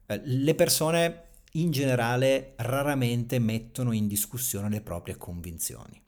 Eh, 0.08 0.20
le 0.24 0.56
persone 0.56 1.24
in 1.54 1.70
generale 1.70 2.54
raramente 2.58 3.38
mettono 3.38 3.92
in 3.92 4.08
discussione 4.08 4.70
le 4.70 4.82
proprie 4.82 5.18
convinzioni. 5.18 6.02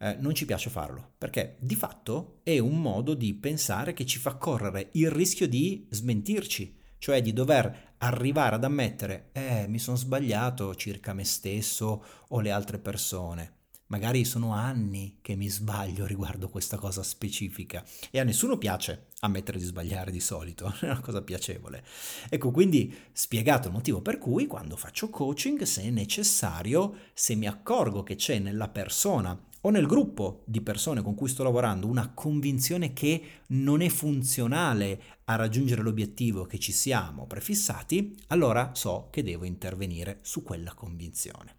Eh, 0.00 0.16
non 0.20 0.34
ci 0.34 0.44
piace 0.44 0.70
farlo 0.70 1.14
perché 1.18 1.56
di 1.58 1.74
fatto 1.74 2.40
è 2.44 2.58
un 2.58 2.80
modo 2.80 3.14
di 3.14 3.34
pensare 3.34 3.92
che 3.92 4.06
ci 4.06 4.18
fa 4.18 4.36
correre 4.36 4.90
il 4.92 5.10
rischio 5.10 5.48
di 5.48 5.86
smentirci, 5.90 6.76
cioè 6.98 7.20
di 7.20 7.32
dover 7.32 7.94
arrivare 7.98 8.54
ad 8.54 8.64
ammettere 8.64 9.30
eh 9.32 9.66
mi 9.66 9.78
sono 9.78 9.96
sbagliato 9.96 10.74
circa 10.76 11.12
me 11.14 11.24
stesso 11.24 12.04
o 12.28 12.40
le 12.40 12.50
altre 12.52 12.78
persone 12.78 13.56
Magari 13.88 14.26
sono 14.26 14.52
anni 14.52 15.18
che 15.22 15.34
mi 15.34 15.48
sbaglio 15.48 16.04
riguardo 16.04 16.50
questa 16.50 16.76
cosa 16.76 17.02
specifica 17.02 17.82
e 18.10 18.20
a 18.20 18.24
nessuno 18.24 18.58
piace 18.58 19.06
ammettere 19.20 19.58
di 19.58 19.64
sbagliare 19.64 20.10
di 20.10 20.20
solito, 20.20 20.66
è 20.80 20.84
una 20.84 21.00
cosa 21.00 21.22
piacevole. 21.22 21.82
Ecco, 22.28 22.50
quindi 22.50 22.94
spiegato 23.12 23.68
il 23.68 23.74
motivo 23.74 24.02
per 24.02 24.18
cui 24.18 24.46
quando 24.46 24.76
faccio 24.76 25.08
coaching, 25.08 25.62
se 25.62 25.84
è 25.84 25.90
necessario, 25.90 26.96
se 27.14 27.34
mi 27.34 27.46
accorgo 27.46 28.02
che 28.02 28.16
c'è 28.16 28.38
nella 28.38 28.68
persona 28.68 29.42
o 29.68 29.70
nel 29.70 29.86
gruppo 29.86 30.42
di 30.46 30.62
persone 30.62 31.02
con 31.02 31.14
cui 31.14 31.28
sto 31.28 31.42
lavorando 31.42 31.86
una 31.86 32.12
convinzione 32.14 32.94
che 32.94 33.22
non 33.48 33.82
è 33.82 33.90
funzionale 33.90 35.02
a 35.24 35.36
raggiungere 35.36 35.82
l'obiettivo 35.82 36.46
che 36.46 36.58
ci 36.58 36.72
siamo 36.72 37.26
prefissati, 37.26 38.16
allora 38.28 38.74
so 38.74 39.08
che 39.10 39.22
devo 39.22 39.44
intervenire 39.44 40.20
su 40.22 40.42
quella 40.42 40.72
convinzione. 40.72 41.56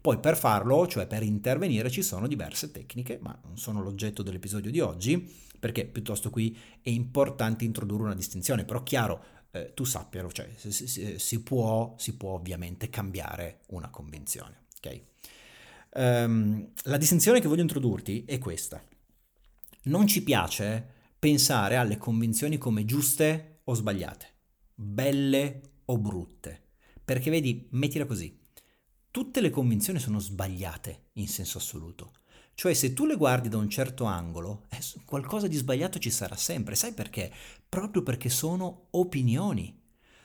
Poi 0.00 0.20
per 0.20 0.36
farlo, 0.36 0.86
cioè 0.86 1.08
per 1.08 1.24
intervenire, 1.24 1.90
ci 1.90 2.02
sono 2.02 2.28
diverse 2.28 2.70
tecniche, 2.70 3.18
ma 3.20 3.36
non 3.44 3.58
sono 3.58 3.82
l'oggetto 3.82 4.22
dell'episodio 4.22 4.70
di 4.70 4.78
oggi, 4.78 5.28
perché 5.58 5.84
piuttosto 5.84 6.30
qui 6.30 6.56
è 6.80 6.90
importante 6.90 7.64
introdurre 7.64 8.04
una 8.04 8.14
distinzione, 8.14 8.64
però 8.64 8.84
chiaro, 8.84 9.20
eh, 9.50 9.72
tu 9.74 9.82
sappialo, 9.82 10.30
cioè 10.30 10.48
si, 10.54 10.70
si, 10.70 11.18
si, 11.18 11.42
può, 11.42 11.96
si, 11.98 12.14
può, 12.16 12.34
ovviamente 12.34 12.88
cambiare 12.88 13.62
una 13.70 13.90
convinzione. 13.90 14.66
Okay? 14.76 15.02
Um, 15.94 16.70
la 16.84 16.96
distinzione 16.96 17.40
che 17.40 17.48
voglio 17.48 17.62
introdurti 17.62 18.24
è 18.26 18.38
questa. 18.38 18.82
Non 19.84 20.06
ci 20.06 20.22
piace 20.22 20.96
pensare 21.18 21.76
alle 21.76 21.96
convinzioni 21.96 22.58
come 22.58 22.84
giuste 22.84 23.60
o 23.64 23.74
sbagliate, 23.74 24.26
belle 24.74 25.60
o 25.86 25.98
brutte, 25.98 26.62
perché 27.04 27.30
vedi, 27.30 27.66
mettila 27.70 28.04
così, 28.04 28.38
tutte 29.10 29.40
le 29.40 29.50
convinzioni 29.50 29.98
sono 29.98 30.18
sbagliate 30.18 31.06
in 31.14 31.28
senso 31.28 31.58
assoluto. 31.58 32.12
Cioè 32.54 32.74
se 32.74 32.92
tu 32.92 33.06
le 33.06 33.16
guardi 33.16 33.48
da 33.48 33.56
un 33.56 33.70
certo 33.70 34.04
angolo, 34.04 34.66
eh, 34.70 34.78
qualcosa 35.04 35.46
di 35.46 35.56
sbagliato 35.56 35.98
ci 35.98 36.10
sarà 36.10 36.34
sempre. 36.34 36.74
Sai 36.74 36.92
perché? 36.92 37.32
Proprio 37.68 38.02
perché 38.02 38.28
sono 38.28 38.88
opinioni. 38.90 39.80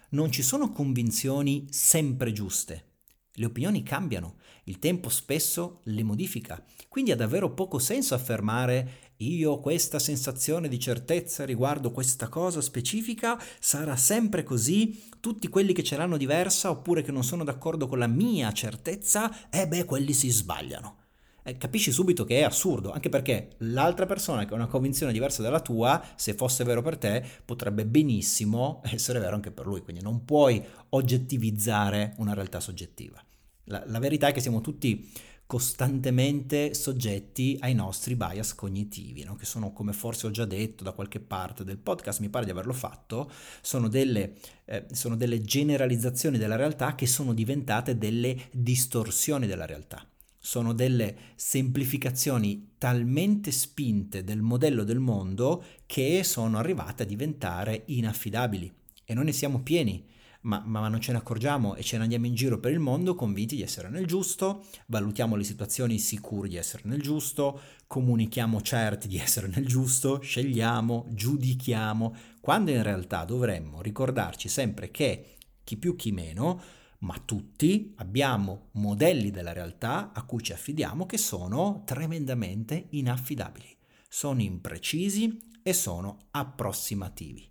Non 0.10 0.32
ci 0.32 0.42
sono 0.42 0.72
convinzioni 0.72 1.68
sempre 1.70 2.32
giuste. 2.32 2.93
Le 3.36 3.46
opinioni 3.46 3.82
cambiano, 3.82 4.36
il 4.66 4.78
tempo 4.78 5.10
spesso 5.10 5.80
le 5.86 6.04
modifica, 6.04 6.64
quindi 6.88 7.12
ha 7.12 7.16
davvero 7.16 7.54
poco 7.54 7.80
senso 7.80 8.14
affermare 8.14 9.12
io 9.18 9.52
ho 9.52 9.60
questa 9.60 10.00
sensazione 10.00 10.68
di 10.68 10.80
certezza 10.80 11.46
riguardo 11.46 11.92
questa 11.92 12.28
cosa 12.28 12.62
specifica, 12.62 13.42
sarà 13.60 13.96
sempre 13.96 14.44
così, 14.44 15.10
tutti 15.20 15.48
quelli 15.48 15.74
che 15.74 15.84
ce 15.84 15.96
l'hanno 15.98 16.18
diversa 16.18 16.70
oppure 16.70 17.02
che 17.02 17.12
non 17.12 17.24
sono 17.24 17.44
d'accordo 17.44 17.88
con 17.88 18.00
la 18.00 18.08
mia 18.08 18.52
certezza, 18.52 19.50
eh 19.50 19.68
beh, 19.68 19.86
quelli 19.86 20.14
si 20.14 20.30
sbagliano. 20.30 21.03
Eh, 21.44 21.58
capisci 21.58 21.92
subito 21.92 22.24
che 22.24 22.40
è 22.40 22.44
assurdo, 22.44 22.92
anche 22.92 23.10
perché 23.10 23.56
l'altra 23.60 24.06
persona 24.06 24.46
che 24.46 24.54
ha 24.54 24.56
una 24.56 24.68
convinzione 24.68 25.12
diversa 25.12 25.42
dalla 25.42 25.60
tua, 25.60 26.02
se 26.16 26.34
fosse 26.34 26.64
vero 26.64 26.82
per 26.82 26.98
te, 26.98 27.24
potrebbe 27.44 27.86
benissimo 27.86 28.82
essere 28.86 29.20
vero 29.20 29.36
anche 29.36 29.52
per 29.52 29.66
lui, 29.66 29.82
quindi 29.82 30.02
non 30.02 30.24
puoi 30.24 30.64
oggettivizzare 30.90 32.14
una 32.18 32.34
realtà 32.34 32.60
soggettiva. 32.60 33.22
La, 33.66 33.84
la 33.86 34.00
verità 34.00 34.28
è 34.28 34.32
che 34.32 34.42
siamo 34.42 34.62
tutti 34.62 35.10
costantemente 35.46 36.74
soggetti 36.74 37.58
ai 37.60 37.76
nostri 37.76 38.16
bias 38.16 38.56
cognitivi, 38.56 39.24
no? 39.24 39.36
che 39.36 39.46
sono, 39.46 39.72
come 39.74 39.94
forse 39.94 40.28
ho 40.28 40.32
già 40.32 40.46
detto 40.46 40.84
da 40.84 40.94
qualche 40.94 41.20
parte 41.20 41.64
del 41.64 41.78
podcast, 41.78 42.22
mi 42.22 42.30
pare 42.30 42.46
di 42.46 42.52
averlo 42.52 42.74
fatto, 42.74 43.30
sono 43.62 43.88
delle, 43.88 44.36
eh, 44.66 44.86
sono 44.92 45.16
delle 45.16 45.42
generalizzazioni 45.42 46.38
della 46.38 46.56
realtà 46.56 46.96
che 46.96 47.06
sono 47.06 47.34
diventate 47.34 47.98
delle 47.98 48.50
distorsioni 48.52 49.46
della 49.46 49.66
realtà. 49.66 50.08
Sono 50.46 50.74
delle 50.74 51.16
semplificazioni 51.36 52.74
talmente 52.78 53.50
spinte 53.50 54.26
del 54.26 54.42
modello 54.42 54.84
del 54.84 55.00
mondo 55.00 55.64
che 55.86 56.22
sono 56.26 56.58
arrivate 56.58 57.04
a 57.04 57.06
diventare 57.06 57.84
inaffidabili. 57.86 58.70
E 59.06 59.14
noi 59.14 59.24
ne 59.24 59.32
siamo 59.32 59.62
pieni. 59.62 60.06
Ma, 60.42 60.62
ma, 60.66 60.86
non 60.90 61.00
ce 61.00 61.14
ne 61.14 61.20
accorgiamo 61.20 61.76
e 61.76 61.82
ce 61.82 61.96
ne 61.96 62.04
andiamo 62.04 62.26
in 62.26 62.36
giro 62.36 62.60
per 62.60 62.74
il 62.74 62.80
mondo 62.80 63.16
convinti 63.16 63.56
di 63.56 63.62
essere 63.62 63.88
nel 63.88 64.06
giusto, 64.06 64.66
valutiamo 64.88 65.38
le 65.38 65.46
situazioni 65.46 65.98
sicuri 65.98 66.50
di 66.50 66.58
essere 66.58 66.84
nel 66.88 67.02
giusto, 67.02 67.62
comunichiamo 67.88 68.62
certi 68.62 69.08
di 69.08 69.18
essere 69.18 69.48
nel 69.48 69.66
giusto, 69.66 70.20
scegliamo, 70.20 71.08
giudichiamo, 71.12 72.16
quando 72.42 72.72
in 72.72 72.84
realtà 72.84 73.24
dovremmo 73.24 73.82
ricordarci 73.82 74.50
sempre 74.50 74.92
che 74.92 75.38
chi 75.64 75.78
più 75.78 75.96
chi 75.96 76.12
meno, 76.12 76.62
ma 77.04 77.22
tutti 77.24 77.94
abbiamo 77.98 78.70
modelli 78.74 79.30
della 79.30 79.54
realtà 79.54 80.12
a 80.14 80.24
cui 80.24 80.42
ci 80.42 80.54
affidiamo 80.54 81.06
che 81.06 81.18
sono 81.18 81.84
tremendamente 81.86 82.88
inaffidabili, 82.92 83.76
sono 84.08 84.42
imprecisi 84.42 85.40
e 85.62 85.74
sono 85.74 86.28
approssimativi. 86.32 87.50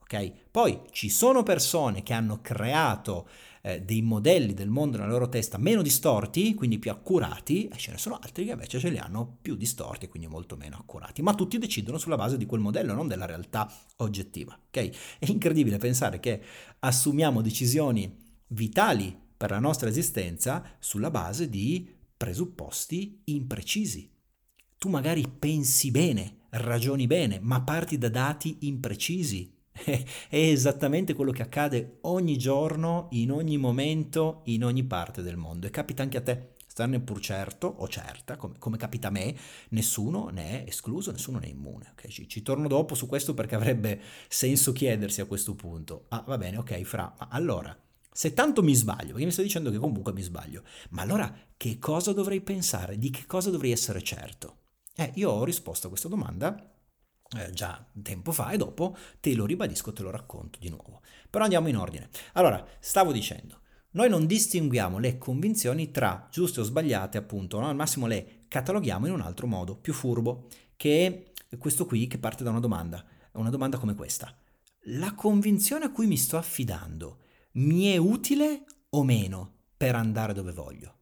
Okay? 0.00 0.32
Poi 0.50 0.82
ci 0.90 1.08
sono 1.08 1.42
persone 1.42 2.02
che 2.02 2.12
hanno 2.12 2.40
creato 2.40 3.28
eh, 3.62 3.80
dei 3.80 4.02
modelli 4.02 4.54
del 4.54 4.68
mondo 4.68 4.98
nella 4.98 5.10
loro 5.10 5.28
testa 5.28 5.58
meno 5.58 5.82
distorti, 5.82 6.54
quindi 6.54 6.78
più 6.78 6.90
accurati, 6.90 7.66
e 7.66 7.76
ce 7.76 7.90
ne 7.90 7.98
sono 7.98 8.18
altri 8.22 8.44
che 8.44 8.52
invece 8.52 8.78
ce 8.78 8.90
li 8.90 8.98
hanno 8.98 9.38
più 9.40 9.56
distorti, 9.56 10.06
quindi 10.06 10.28
molto 10.28 10.56
meno 10.56 10.76
accurati. 10.76 11.22
Ma 11.22 11.34
tutti 11.34 11.58
decidono 11.58 11.98
sulla 11.98 12.16
base 12.16 12.36
di 12.36 12.46
quel 12.46 12.60
modello, 12.60 12.92
non 12.92 13.08
della 13.08 13.26
realtà 13.26 13.68
oggettiva. 13.96 14.56
Okay? 14.68 14.92
È 15.18 15.28
incredibile 15.28 15.78
pensare 15.78 16.20
che 16.20 16.40
assumiamo 16.80 17.40
decisioni 17.40 18.22
vitali 18.48 19.16
per 19.36 19.50
la 19.50 19.58
nostra 19.58 19.88
esistenza 19.88 20.76
sulla 20.78 21.10
base 21.10 21.48
di 21.48 21.92
presupposti 22.16 23.22
imprecisi. 23.24 24.10
Tu 24.78 24.88
magari 24.88 25.26
pensi 25.28 25.90
bene, 25.90 26.46
ragioni 26.50 27.06
bene, 27.06 27.40
ma 27.40 27.62
parti 27.62 27.98
da 27.98 28.08
dati 28.08 28.58
imprecisi, 28.60 29.54
è 29.84 30.04
esattamente 30.30 31.14
quello 31.14 31.32
che 31.32 31.42
accade 31.42 31.98
ogni 32.02 32.38
giorno, 32.38 33.08
in 33.10 33.32
ogni 33.32 33.58
momento, 33.58 34.42
in 34.44 34.64
ogni 34.64 34.84
parte 34.84 35.22
del 35.22 35.36
mondo 35.36 35.66
e 35.66 35.70
capita 35.70 36.02
anche 36.02 36.18
a 36.18 36.22
te. 36.22 36.52
Starne 36.66 37.00
pur 37.00 37.20
certo 37.20 37.68
o 37.68 37.86
certa, 37.86 38.36
come, 38.36 38.54
come, 38.58 38.76
capita 38.76 39.06
a 39.06 39.10
me, 39.12 39.36
nessuno 39.70 40.28
ne 40.30 40.64
è 40.64 40.68
escluso, 40.68 41.12
nessuno 41.12 41.38
ne 41.38 41.46
è 41.46 41.50
immune. 41.50 41.90
Okay? 41.92 42.10
Ci, 42.10 42.28
ci, 42.28 42.42
torno 42.42 42.66
dopo 42.66 42.96
su 42.96 43.06
questo 43.06 43.32
perché 43.32 43.54
avrebbe 43.54 44.00
senso 44.26 44.72
chiedersi 44.72 45.20
a 45.20 45.26
questo 45.26 45.54
punto. 45.54 46.06
Ah, 46.08 46.24
va 46.26 46.36
bene, 46.36 46.56
ok, 46.56 46.82
Fra, 46.82 47.14
ma 47.16 47.28
allora, 47.30 47.76
se 48.16 48.32
tanto 48.32 48.62
mi 48.62 48.74
sbaglio, 48.74 49.08
perché 49.08 49.24
mi 49.24 49.32
stai 49.32 49.44
dicendo 49.44 49.72
che 49.72 49.78
comunque 49.78 50.12
mi 50.12 50.22
sbaglio, 50.22 50.62
ma 50.90 51.02
allora 51.02 51.36
che 51.56 51.80
cosa 51.80 52.12
dovrei 52.12 52.40
pensare? 52.40 52.96
Di 52.96 53.10
che 53.10 53.26
cosa 53.26 53.50
dovrei 53.50 53.72
essere 53.72 54.04
certo? 54.04 54.58
Eh, 54.94 55.10
io 55.16 55.32
ho 55.32 55.42
risposto 55.42 55.86
a 55.86 55.90
questa 55.90 56.06
domanda 56.06 56.72
eh, 57.36 57.50
già 57.50 57.84
tempo 58.04 58.30
fa 58.30 58.50
e 58.50 58.56
dopo 58.56 58.96
te 59.18 59.34
lo 59.34 59.44
ribadisco, 59.46 59.92
te 59.92 60.04
lo 60.04 60.10
racconto 60.10 60.60
di 60.60 60.68
nuovo. 60.68 61.00
Però 61.28 61.42
andiamo 61.42 61.66
in 61.66 61.76
ordine. 61.76 62.08
Allora, 62.34 62.64
stavo 62.78 63.10
dicendo, 63.10 63.62
noi 63.90 64.08
non 64.08 64.26
distinguiamo 64.26 65.00
le 65.00 65.18
convinzioni 65.18 65.90
tra 65.90 66.28
giuste 66.30 66.60
o 66.60 66.62
sbagliate, 66.62 67.18
appunto, 67.18 67.58
no? 67.58 67.66
al 67.66 67.74
massimo 67.74 68.06
le 68.06 68.44
cataloghiamo 68.46 69.08
in 69.08 69.12
un 69.12 69.22
altro 69.22 69.48
modo, 69.48 69.74
più 69.74 69.92
furbo, 69.92 70.46
che 70.76 71.32
è 71.48 71.56
questo 71.58 71.84
qui 71.84 72.06
che 72.06 72.18
parte 72.18 72.44
da 72.44 72.50
una 72.50 72.60
domanda, 72.60 73.04
una 73.32 73.50
domanda 73.50 73.76
come 73.76 73.96
questa. 73.96 74.32
La 74.82 75.14
convinzione 75.14 75.86
a 75.86 75.90
cui 75.90 76.06
mi 76.06 76.16
sto 76.16 76.36
affidando 76.36 77.22
mi 77.56 77.86
è 77.86 77.96
utile 77.96 78.64
o 78.90 79.04
meno 79.04 79.52
per 79.76 79.94
andare 79.94 80.32
dove 80.32 80.52
voglio? 80.52 80.94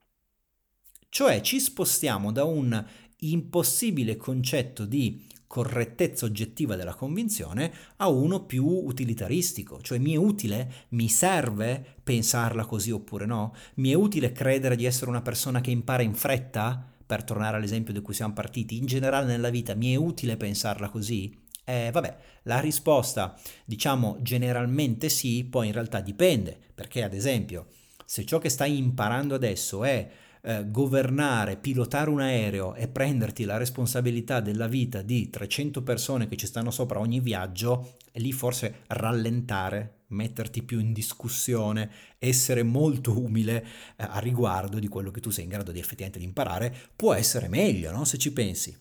Cioè 1.09 1.41
ci 1.41 1.61
spostiamo 1.61 2.33
da 2.33 2.45
un 2.45 2.85
impossibile 3.19 4.17
concetto 4.17 4.85
di 4.85 5.27
correttezza 5.47 6.25
oggettiva 6.25 6.77
della 6.77 6.95
convinzione 6.95 7.71
a 7.97 8.09
uno 8.09 8.45
più 8.45 8.67
utilitaristico, 8.67 9.83
cioè 9.83 9.99
mi 9.99 10.13
è 10.13 10.17
utile, 10.17 10.87
mi 10.91 11.09
serve 11.09 11.99
pensarla 12.03 12.65
così 12.65 12.91
oppure 12.91 13.27
no? 13.27 13.55
Mi 13.75 13.91
è 13.91 13.95
utile 13.95 14.33
credere 14.33 14.77
di 14.77 14.87
essere 14.87 15.11
una 15.11 15.21
persona 15.21 15.61
che 15.61 15.71
impara 15.71 16.03
in 16.03 16.15
fretta? 16.15 16.89
Per 17.05 17.25
tornare 17.25 17.59
all'esempio 17.59 17.93
da 17.93 18.01
cui 18.01 18.15
siamo 18.15 18.33
partiti, 18.33 18.79
in 18.79 18.87
generale 18.87 19.27
nella 19.27 19.51
vita 19.51 19.75
mi 19.75 19.93
è 19.93 19.97
utile 19.97 20.39
pensarla 20.39 20.89
così? 20.89 21.42
Eh, 21.65 21.91
vabbè, 21.93 22.17
la 22.45 22.59
risposta, 22.59 23.39
diciamo 23.65 24.19
generalmente 24.21 25.09
sì, 25.09 25.45
poi 25.45 25.69
in 25.69 25.73
realtà 25.73 26.01
dipende, 26.01 26.59
perché 26.75 27.05
ad 27.05 27.15
esempio, 27.15 27.69
se 28.05 28.25
ciò 28.25 28.39
che 28.39 28.49
stai 28.49 28.77
imparando 28.77 29.35
adesso 29.35 29.85
è 29.85 30.11
eh, 30.43 30.69
governare, 30.69 31.57
pilotare 31.57 32.11
un 32.11 32.21
aereo 32.21 32.75
e 32.75 32.89
prenderti 32.89 33.45
la 33.45 33.57
responsabilità 33.57 34.41
della 34.41 34.67
vita 34.67 35.03
di 35.03 35.31
300 35.31 35.83
persone 35.83 36.27
che 36.27 36.37
ci 36.37 36.47
stanno 36.47 36.73
sopra 36.73 36.99
ogni 36.99 37.21
viaggio, 37.21 37.95
lì 38.15 38.33
forse 38.33 38.83
rallentare, 38.89 40.01
metterti 40.09 40.63
più 40.65 40.81
in 40.81 40.93
discussione, 40.93 41.91
essere 42.19 42.65
molto 42.65 43.19
umile 43.19 43.65
eh, 43.97 44.05
a 44.09 44.19
riguardo 44.19 44.81
di 44.81 44.89
quello 44.89 45.13
che 45.13 45.21
tu 45.21 45.31
sei 45.31 45.45
in 45.45 45.51
grado 45.51 45.71
di 45.71 45.79
effettivamente 45.79 46.19
di 46.19 46.25
imparare, 46.25 46.75
può 46.97 47.15
essere 47.15 47.49
meglio, 47.49 47.93
no? 47.93 48.05
Se 48.05 48.19
ci 48.19 48.33
pensi. 48.33 48.77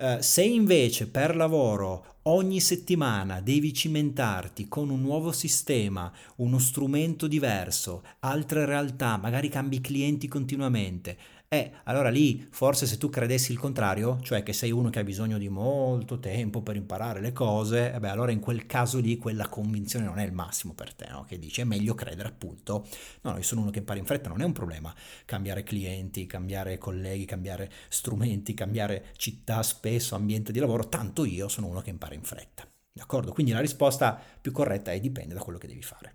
Uh, 0.00 0.16
se 0.20 0.42
invece 0.42 1.08
per 1.08 1.36
lavoro 1.36 2.20
ogni 2.22 2.58
settimana 2.58 3.42
devi 3.42 3.74
cimentarti 3.74 4.66
con 4.66 4.88
un 4.88 5.02
nuovo 5.02 5.30
sistema, 5.30 6.10
uno 6.36 6.58
strumento 6.58 7.26
diverso, 7.26 8.02
altre 8.20 8.64
realtà, 8.64 9.18
magari 9.18 9.50
cambi 9.50 9.82
clienti 9.82 10.26
continuamente, 10.26 11.18
eh, 11.52 11.72
allora 11.84 12.10
lì 12.10 12.46
forse 12.48 12.86
se 12.86 12.96
tu 12.96 13.08
credessi 13.08 13.50
il 13.50 13.58
contrario, 13.58 14.20
cioè 14.20 14.44
che 14.44 14.52
sei 14.52 14.70
uno 14.70 14.88
che 14.88 15.00
ha 15.00 15.02
bisogno 15.02 15.36
di 15.36 15.48
molto 15.48 16.20
tempo 16.20 16.62
per 16.62 16.76
imparare 16.76 17.20
le 17.20 17.32
cose, 17.32 17.92
eh 17.92 17.98
beh, 17.98 18.08
allora 18.08 18.30
in 18.30 18.38
quel 18.38 18.66
caso 18.66 19.00
lì 19.00 19.16
quella 19.16 19.48
convinzione 19.48 20.04
non 20.04 20.20
è 20.20 20.24
il 20.24 20.32
massimo 20.32 20.74
per 20.74 20.94
te, 20.94 21.08
no? 21.10 21.24
Che 21.24 21.40
dici 21.40 21.60
è 21.60 21.64
meglio 21.64 21.94
credere 21.94 22.28
appunto, 22.28 22.86
no, 23.22 23.36
io 23.36 23.42
sono 23.42 23.62
uno 23.62 23.70
che 23.70 23.80
impara 23.80 23.98
in 23.98 24.06
fretta, 24.06 24.28
non 24.28 24.42
è 24.42 24.44
un 24.44 24.52
problema 24.52 24.94
cambiare 25.24 25.64
clienti, 25.64 26.24
cambiare 26.26 26.78
colleghi, 26.78 27.24
cambiare 27.24 27.68
strumenti, 27.88 28.54
cambiare 28.54 29.06
città 29.16 29.60
spesso, 29.64 30.14
ambiente 30.14 30.52
di 30.52 30.60
lavoro, 30.60 30.88
tanto 30.88 31.24
io 31.24 31.48
sono 31.48 31.66
uno 31.66 31.80
che 31.80 31.90
impara 31.90 32.14
in 32.14 32.22
fretta. 32.22 32.64
D'accordo? 32.92 33.32
Quindi 33.32 33.50
la 33.50 33.60
risposta 33.60 34.20
più 34.40 34.52
corretta 34.52 34.92
è 34.92 35.00
dipende 35.00 35.34
da 35.34 35.40
quello 35.40 35.58
che 35.58 35.66
devi 35.66 35.82
fare. 35.82 36.14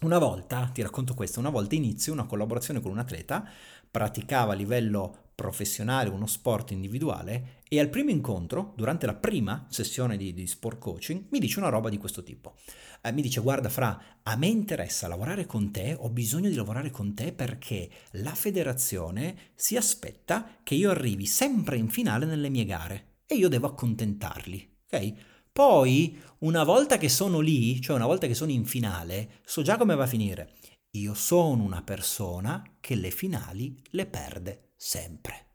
Una 0.00 0.18
volta, 0.18 0.70
ti 0.72 0.80
racconto 0.80 1.14
questo, 1.14 1.40
una 1.40 1.50
volta 1.50 1.74
inizio 1.74 2.12
una 2.12 2.24
collaborazione 2.24 2.80
con 2.80 2.92
un 2.92 2.98
atleta, 2.98 3.44
praticava 3.90 4.52
a 4.52 4.56
livello 4.56 5.28
professionale 5.38 6.08
uno 6.08 6.26
sport 6.26 6.72
individuale 6.72 7.60
e 7.68 7.78
al 7.78 7.90
primo 7.90 8.10
incontro, 8.10 8.72
durante 8.76 9.06
la 9.06 9.14
prima 9.14 9.66
sessione 9.68 10.16
di, 10.16 10.34
di 10.34 10.48
sport 10.48 10.78
coaching, 10.78 11.26
mi 11.30 11.38
dice 11.38 11.60
una 11.60 11.68
roba 11.68 11.88
di 11.88 11.96
questo 11.98 12.24
tipo. 12.24 12.56
Eh, 13.02 13.12
mi 13.12 13.22
dice 13.22 13.40
guarda 13.40 13.68
Fra, 13.68 14.18
a 14.24 14.34
me 14.34 14.48
interessa 14.48 15.06
lavorare 15.06 15.46
con 15.46 15.70
te, 15.70 15.94
ho 15.96 16.08
bisogno 16.08 16.48
di 16.48 16.56
lavorare 16.56 16.90
con 16.90 17.14
te 17.14 17.32
perché 17.32 17.88
la 18.12 18.34
federazione 18.34 19.52
si 19.54 19.76
aspetta 19.76 20.58
che 20.64 20.74
io 20.74 20.90
arrivi 20.90 21.26
sempre 21.26 21.76
in 21.76 21.88
finale 21.88 22.26
nelle 22.26 22.48
mie 22.48 22.64
gare 22.64 23.18
e 23.24 23.36
io 23.36 23.48
devo 23.48 23.68
accontentarli, 23.68 24.76
ok? 24.90 25.12
Poi, 25.52 26.16
una 26.38 26.64
volta 26.64 26.98
che 26.98 27.08
sono 27.08 27.40
lì, 27.40 27.80
cioè 27.80 27.96
una 27.96 28.06
volta 28.06 28.26
che 28.26 28.34
sono 28.34 28.50
in 28.50 28.64
finale, 28.64 29.40
so 29.44 29.62
già 29.62 29.76
come 29.76 29.94
va 29.94 30.04
a 30.04 30.08
finire. 30.08 30.54
Io 30.92 31.12
sono 31.12 31.62
una 31.62 31.82
persona 31.82 32.62
che 32.80 32.94
le 32.94 33.10
finali 33.10 33.78
le 33.90 34.06
perde 34.06 34.72
sempre. 34.76 35.48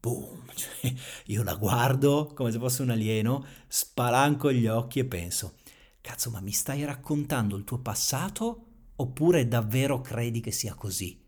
Boom! 0.00 0.50
Cioè, 0.54 0.94
io 1.26 1.42
la 1.42 1.54
guardo 1.54 2.32
come 2.34 2.50
se 2.50 2.58
fosse 2.58 2.82
un 2.82 2.90
alieno, 2.90 3.44
spalanco 3.68 4.50
gli 4.50 4.66
occhi 4.66 5.00
e 5.00 5.04
penso, 5.04 5.58
cazzo, 6.00 6.30
ma 6.30 6.40
mi 6.40 6.52
stai 6.52 6.84
raccontando 6.84 7.56
il 7.56 7.64
tuo 7.64 7.80
passato 7.80 8.66
oppure 8.96 9.46
davvero 9.46 10.00
credi 10.00 10.40
che 10.40 10.50
sia 10.52 10.74
così? 10.74 11.20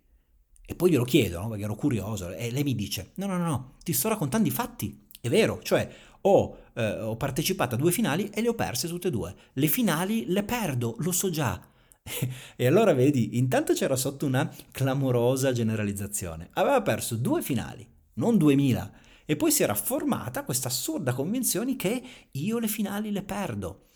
E 0.67 0.75
poi 0.75 0.91
glielo 0.91 1.05
chiedo, 1.05 1.41
no? 1.41 1.49
perché 1.49 1.65
ero 1.65 1.75
curioso, 1.75 2.31
e 2.31 2.51
lei 2.51 2.63
mi 2.65 2.75
dice, 2.75 3.13
no, 3.17 3.27
no, 3.27 3.37
no, 3.37 3.45
no, 3.45 3.77
ti 3.83 3.93
sto 3.93 4.09
raccontando 4.09 4.49
i 4.49 4.53
fatti, 4.53 5.07
è 5.21 5.29
vero, 5.29 5.61
cioè 5.63 5.91
ho, 6.23 6.57
eh, 6.73 7.01
ho 7.01 7.17
partecipato 7.17 7.75
a 7.75 7.79
due 7.79 7.93
finali 7.93 8.31
e 8.31 8.41
le 8.41 8.49
ho 8.49 8.55
perse 8.55 8.89
tutte 8.89 9.09
e 9.09 9.11
due. 9.11 9.35
Le 9.53 9.67
finali 9.67 10.25
le 10.27 10.43
perdo, 10.43 10.97
lo 10.99 11.13
so 11.13 11.29
già. 11.29 11.61
e 12.57 12.67
allora 12.67 12.93
vedi, 12.93 13.39
intanto 13.39 13.73
c'era 13.73 13.97
sotto 13.97 14.27
una 14.27 14.53
clamorosa 14.71 15.53
generalizzazione. 15.53 16.51
Aveva 16.55 16.83
perso 16.83 17.17
due 17.17 17.43
finali, 17.43 17.87
non 18.15 18.37
2000, 18.37 18.93
e 19.25 19.37
poi 19.37 19.51
si 19.51 19.63
era 19.63 19.75
formata 19.75 20.45
questa 20.45 20.69
assurda 20.69 21.15
convinzione 21.15 21.77
che 21.77 22.03
io 22.31 22.59
le 22.59 22.69
finali 22.69 23.11
le 23.11 23.23
perdo. 23.23 23.89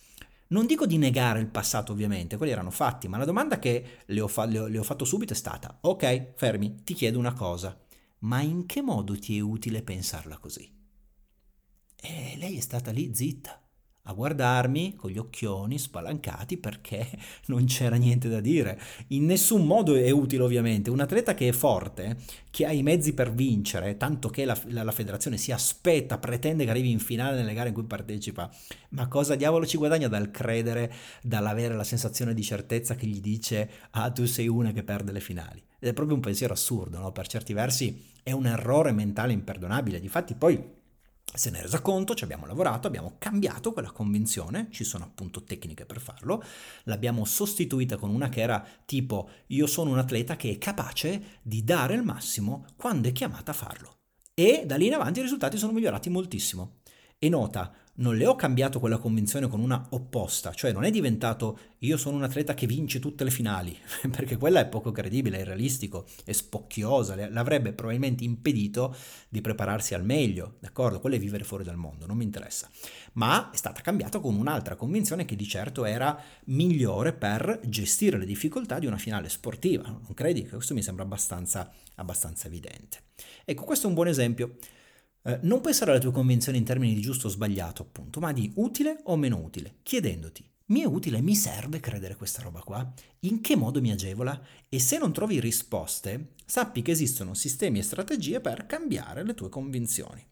Non 0.48 0.64
dico 0.64 0.86
di 0.86 0.96
negare 0.96 1.40
il 1.40 1.48
passato 1.48 1.92
ovviamente, 1.92 2.38
quelli 2.38 2.52
erano 2.52 2.70
fatti, 2.70 3.06
ma 3.06 3.18
la 3.18 3.26
domanda 3.26 3.58
che 3.58 4.02
le 4.06 4.20
ho, 4.20 4.28
fa- 4.28 4.46
le 4.46 4.58
ho, 4.58 4.66
le 4.66 4.78
ho 4.78 4.82
fatto 4.82 5.04
subito 5.04 5.34
è 5.34 5.36
stata, 5.36 5.78
ok, 5.82 6.32
fermi, 6.36 6.82
ti 6.84 6.94
chiedo 6.94 7.18
una 7.18 7.34
cosa, 7.34 7.78
ma 8.20 8.40
in 8.40 8.64
che 8.64 8.80
modo 8.80 9.18
ti 9.18 9.36
è 9.36 9.40
utile 9.40 9.82
pensarla 9.82 10.38
così? 10.38 10.76
E 12.00 12.36
lei 12.38 12.56
è 12.56 12.60
stata 12.60 12.90
lì 12.90 13.14
zitta 13.14 13.67
a 14.08 14.12
guardarmi 14.14 14.96
con 14.96 15.10
gli 15.10 15.18
occhioni 15.18 15.78
spalancati 15.78 16.56
perché 16.56 17.06
non 17.46 17.66
c'era 17.66 17.96
niente 17.96 18.28
da 18.28 18.40
dire. 18.40 18.80
In 19.08 19.26
nessun 19.26 19.66
modo 19.66 19.94
è 19.94 20.10
utile 20.10 20.42
ovviamente. 20.42 20.90
Un 20.90 21.00
atleta 21.00 21.34
che 21.34 21.48
è 21.48 21.52
forte, 21.52 22.16
che 22.50 22.64
ha 22.64 22.72
i 22.72 22.82
mezzi 22.82 23.12
per 23.12 23.32
vincere, 23.32 23.96
tanto 23.96 24.30
che 24.30 24.44
la, 24.44 24.58
la, 24.68 24.82
la, 24.82 24.92
federazione 24.92 25.36
si 25.36 25.52
aspetta, 25.52 26.18
pretende 26.18 26.64
che 26.64 26.70
arrivi 26.70 26.90
in 26.90 26.98
finale 26.98 27.36
nelle 27.36 27.52
gare 27.52 27.68
in 27.68 27.74
cui 27.74 27.84
partecipa, 27.84 28.50
ma 28.90 29.06
cosa 29.08 29.34
diavolo 29.34 29.66
ci 29.66 29.76
guadagna 29.76 30.08
dal 30.08 30.30
credere, 30.30 30.92
dall'avere 31.22 31.74
la 31.74 31.84
sensazione 31.84 32.32
di 32.32 32.42
certezza 32.42 32.94
che 32.94 33.06
gli 33.06 33.20
dice 33.20 33.70
ah 33.90 34.10
tu 34.10 34.24
sei 34.24 34.48
una 34.48 34.72
che 34.72 34.82
perde 34.82 35.12
le 35.12 35.20
finali? 35.20 35.62
Ed 35.78 35.90
è 35.90 35.92
proprio 35.92 36.16
un 36.16 36.22
pensiero 36.22 36.54
assurdo, 36.54 36.98
no? 36.98 37.12
Per 37.12 37.28
certi 37.28 37.52
versi 37.52 38.04
è 38.22 38.32
un 38.32 38.46
errore 38.46 38.90
mentale 38.92 39.32
imperdonabile. 39.32 40.00
Difatti 40.00 40.34
poi 40.34 40.76
se 41.34 41.50
ne 41.50 41.58
è 41.58 41.62
resa 41.62 41.80
conto, 41.80 42.14
ci 42.14 42.24
abbiamo 42.24 42.46
lavorato, 42.46 42.86
abbiamo 42.86 43.16
cambiato 43.18 43.72
quella 43.72 43.90
convinzione, 43.90 44.68
ci 44.70 44.84
sono 44.84 45.04
appunto 45.04 45.44
tecniche 45.44 45.84
per 45.84 46.00
farlo, 46.00 46.42
l'abbiamo 46.84 47.24
sostituita 47.24 47.96
con 47.96 48.10
una 48.10 48.28
che 48.28 48.40
era 48.40 48.64
tipo 48.84 49.30
io 49.48 49.66
sono 49.66 49.90
un 49.90 49.98
atleta 49.98 50.36
che 50.36 50.50
è 50.50 50.58
capace 50.58 51.40
di 51.42 51.62
dare 51.64 51.94
il 51.94 52.02
massimo 52.02 52.66
quando 52.76 53.08
è 53.08 53.12
chiamata 53.12 53.50
a 53.50 53.54
farlo. 53.54 53.96
E 54.34 54.62
da 54.66 54.76
lì 54.76 54.86
in 54.86 54.94
avanti 54.94 55.18
i 55.18 55.22
risultati 55.22 55.58
sono 55.58 55.72
migliorati 55.72 56.08
moltissimo. 56.10 56.76
E 57.18 57.28
nota, 57.28 57.74
non 57.98 58.16
le 58.16 58.26
ho 58.26 58.34
cambiato 58.36 58.78
quella 58.80 58.98
convinzione 58.98 59.48
con 59.48 59.60
una 59.60 59.86
opposta, 59.90 60.52
cioè 60.52 60.72
non 60.72 60.84
è 60.84 60.90
diventato 60.90 61.58
io 61.78 61.96
sono 61.96 62.16
un 62.16 62.22
atleta 62.24 62.54
che 62.54 62.66
vince 62.66 62.98
tutte 62.98 63.24
le 63.24 63.30
finali, 63.30 63.76
perché 64.10 64.36
quella 64.36 64.60
è 64.60 64.66
poco 64.66 64.90
credibile, 64.90 65.38
è 65.38 65.40
irrealistico, 65.40 66.06
è 66.24 66.32
spocchiosa, 66.32 67.28
l'avrebbe 67.30 67.72
probabilmente 67.72 68.24
impedito 68.24 68.94
di 69.28 69.40
prepararsi 69.40 69.94
al 69.94 70.04
meglio, 70.04 70.56
d'accordo? 70.60 71.00
Quello 71.00 71.16
è 71.16 71.18
vivere 71.18 71.44
fuori 71.44 71.64
dal 71.64 71.76
mondo, 71.76 72.06
non 72.06 72.16
mi 72.16 72.24
interessa. 72.24 72.68
Ma 73.14 73.50
è 73.50 73.56
stata 73.56 73.80
cambiata 73.80 74.18
con 74.18 74.34
un'altra 74.36 74.76
convinzione 74.76 75.24
che 75.24 75.36
di 75.36 75.46
certo 75.46 75.84
era 75.84 76.20
migliore 76.46 77.12
per 77.12 77.60
gestire 77.64 78.18
le 78.18 78.26
difficoltà 78.26 78.78
di 78.78 78.86
una 78.86 78.98
finale 78.98 79.28
sportiva, 79.28 79.88
non 79.88 80.14
credi? 80.14 80.46
Questo 80.48 80.74
mi 80.74 80.82
sembra 80.82 81.04
abbastanza, 81.04 81.72
abbastanza 81.96 82.46
evidente. 82.46 83.02
Ecco, 83.44 83.64
questo 83.64 83.86
è 83.86 83.88
un 83.88 83.94
buon 83.94 84.08
esempio. 84.08 84.56
Eh, 85.22 85.38
non 85.42 85.60
pensare 85.60 85.90
alle 85.90 86.00
tue 86.00 86.12
convinzioni 86.12 86.58
in 86.58 86.64
termini 86.64 86.94
di 86.94 87.00
giusto 87.00 87.26
o 87.26 87.30
sbagliato, 87.30 87.82
appunto, 87.82 88.20
ma 88.20 88.32
di 88.32 88.50
utile 88.56 89.00
o 89.04 89.16
meno 89.16 89.38
utile, 89.38 89.76
chiedendoti 89.82 90.48
mi 90.68 90.80
è 90.80 90.84
utile, 90.84 91.22
mi 91.22 91.34
serve 91.34 91.80
credere 91.80 92.14
questa 92.14 92.42
roba 92.42 92.60
qua? 92.60 92.92
In 93.20 93.40
che 93.40 93.56
modo 93.56 93.80
mi 93.80 93.90
agevola? 93.90 94.38
E 94.68 94.78
se 94.78 94.98
non 94.98 95.14
trovi 95.14 95.40
risposte, 95.40 96.34
sappi 96.44 96.82
che 96.82 96.90
esistono 96.90 97.32
sistemi 97.32 97.78
e 97.78 97.82
strategie 97.82 98.40
per 98.40 98.66
cambiare 98.66 99.24
le 99.24 99.32
tue 99.32 99.48
convinzioni. 99.48 100.22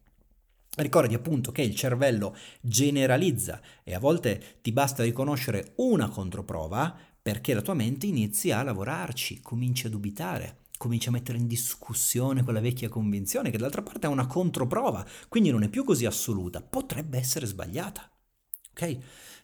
Ricordi 0.75 1.15
appunto 1.15 1.51
che 1.51 1.63
il 1.63 1.73
cervello 1.73 2.35
generalizza 2.61 3.59
e 3.83 3.95
a 3.95 3.99
volte 3.99 4.59
ti 4.61 4.71
basta 4.71 5.01
riconoscere 5.01 5.73
una 5.77 6.07
controprova 6.07 6.95
perché 7.19 7.55
la 7.55 7.63
tua 7.63 7.73
mente 7.73 8.05
inizi 8.05 8.51
a 8.51 8.61
lavorarci, 8.61 9.41
cominci 9.41 9.87
a 9.87 9.89
dubitare 9.89 10.65
comincia 10.77 11.09
a 11.09 11.13
mettere 11.13 11.37
in 11.37 11.47
discussione 11.47 12.43
quella 12.43 12.59
vecchia 12.61 12.89
convinzione 12.89 13.49
che 13.49 13.57
d'altra 13.57 13.81
parte 13.81 14.07
è 14.07 14.09
una 14.09 14.27
controprova, 14.27 15.05
quindi 15.27 15.49
non 15.49 15.63
è 15.63 15.69
più 15.69 15.83
così 15.83 16.05
assoluta, 16.05 16.61
potrebbe 16.61 17.17
essere 17.17 17.45
sbagliata. 17.45 18.09
Ok? 18.71 18.97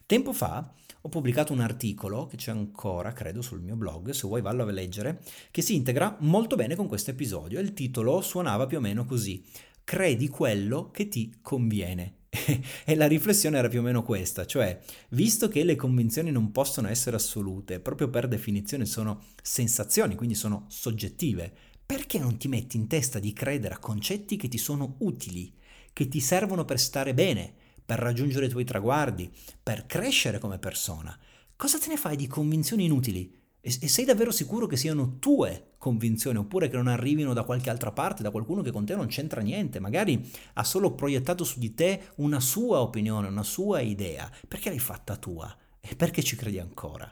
Tempo 0.06 0.32
fa 0.32 0.72
ho 1.00 1.08
pubblicato 1.08 1.52
un 1.52 1.60
articolo 1.60 2.26
che 2.26 2.36
c'è 2.36 2.50
ancora, 2.50 3.12
credo, 3.12 3.42
sul 3.42 3.60
mio 3.60 3.76
blog, 3.76 4.10
se 4.10 4.26
vuoi 4.26 4.40
vallo 4.40 4.62
a 4.62 4.70
leggere, 4.70 5.22
che 5.50 5.60
si 5.60 5.74
integra 5.74 6.16
molto 6.20 6.56
bene 6.56 6.76
con 6.76 6.88
questo 6.88 7.10
episodio. 7.10 7.60
Il 7.60 7.74
titolo 7.74 8.22
suonava 8.22 8.66
più 8.66 8.78
o 8.78 8.80
meno 8.80 9.04
così: 9.04 9.44
Credi 9.84 10.28
quello 10.28 10.90
che 10.90 11.08
ti 11.08 11.38
conviene. 11.42 12.23
e 12.84 12.94
la 12.94 13.06
riflessione 13.06 13.58
era 13.58 13.68
più 13.68 13.80
o 13.80 13.82
meno 13.82 14.02
questa, 14.02 14.46
cioè, 14.46 14.78
visto 15.10 15.48
che 15.48 15.64
le 15.64 15.76
convinzioni 15.76 16.30
non 16.30 16.50
possono 16.50 16.88
essere 16.88 17.16
assolute, 17.16 17.80
proprio 17.80 18.08
per 18.08 18.28
definizione 18.28 18.86
sono 18.86 19.22
sensazioni, 19.40 20.14
quindi 20.14 20.34
sono 20.34 20.66
soggettive, 20.68 21.52
perché 21.84 22.18
non 22.18 22.36
ti 22.36 22.48
metti 22.48 22.76
in 22.76 22.86
testa 22.86 23.18
di 23.18 23.32
credere 23.32 23.74
a 23.74 23.78
concetti 23.78 24.36
che 24.36 24.48
ti 24.48 24.58
sono 24.58 24.96
utili, 24.98 25.52
che 25.92 26.08
ti 26.08 26.20
servono 26.20 26.64
per 26.64 26.80
stare 26.80 27.14
bene, 27.14 27.52
per 27.84 27.98
raggiungere 27.98 28.46
i 28.46 28.50
tuoi 28.50 28.64
traguardi, 28.64 29.30
per 29.62 29.86
crescere 29.86 30.38
come 30.38 30.58
persona? 30.58 31.16
Cosa 31.56 31.78
te 31.78 31.88
ne 31.88 31.96
fai 31.96 32.16
di 32.16 32.26
convinzioni 32.26 32.84
inutili? 32.84 33.42
E, 33.66 33.74
e 33.80 33.88
sei 33.88 34.04
davvero 34.04 34.30
sicuro 34.30 34.66
che 34.66 34.76
siano 34.76 35.18
tue 35.18 35.70
convinzioni 35.78 36.36
oppure 36.36 36.68
che 36.68 36.76
non 36.76 36.86
arrivino 36.86 37.32
da 37.32 37.44
qualche 37.44 37.70
altra 37.70 37.92
parte, 37.92 38.22
da 38.22 38.30
qualcuno 38.30 38.60
che 38.60 38.70
con 38.70 38.84
te 38.84 38.94
non 38.94 39.06
c'entra 39.06 39.40
niente, 39.40 39.80
magari 39.80 40.30
ha 40.54 40.64
solo 40.64 40.94
proiettato 40.94 41.44
su 41.44 41.58
di 41.58 41.72
te 41.72 42.10
una 42.16 42.40
sua 42.40 42.80
opinione, 42.80 43.28
una 43.28 43.42
sua 43.42 43.80
idea. 43.80 44.30
Perché 44.46 44.68
l'hai 44.68 44.78
fatta 44.78 45.16
tua? 45.16 45.56
E 45.80 45.96
perché 45.96 46.22
ci 46.22 46.36
credi 46.36 46.58
ancora? 46.58 47.10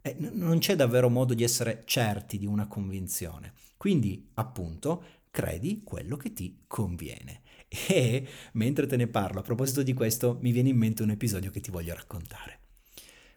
Eh, 0.00 0.16
non 0.18 0.58
c'è 0.60 0.76
davvero 0.76 1.10
modo 1.10 1.34
di 1.34 1.42
essere 1.42 1.82
certi 1.84 2.38
di 2.38 2.46
una 2.46 2.66
convinzione. 2.68 3.52
Quindi, 3.76 4.30
appunto, 4.34 5.04
credi 5.30 5.82
quello 5.84 6.16
che 6.16 6.32
ti 6.32 6.62
conviene. 6.66 7.42
E 7.68 8.26
mentre 8.52 8.86
te 8.86 8.96
ne 8.96 9.08
parlo, 9.08 9.40
a 9.40 9.42
proposito 9.42 9.82
di 9.82 9.92
questo, 9.92 10.38
mi 10.40 10.52
viene 10.52 10.70
in 10.70 10.78
mente 10.78 11.02
un 11.02 11.10
episodio 11.10 11.50
che 11.50 11.60
ti 11.60 11.70
voglio 11.70 11.94
raccontare. 11.94 12.60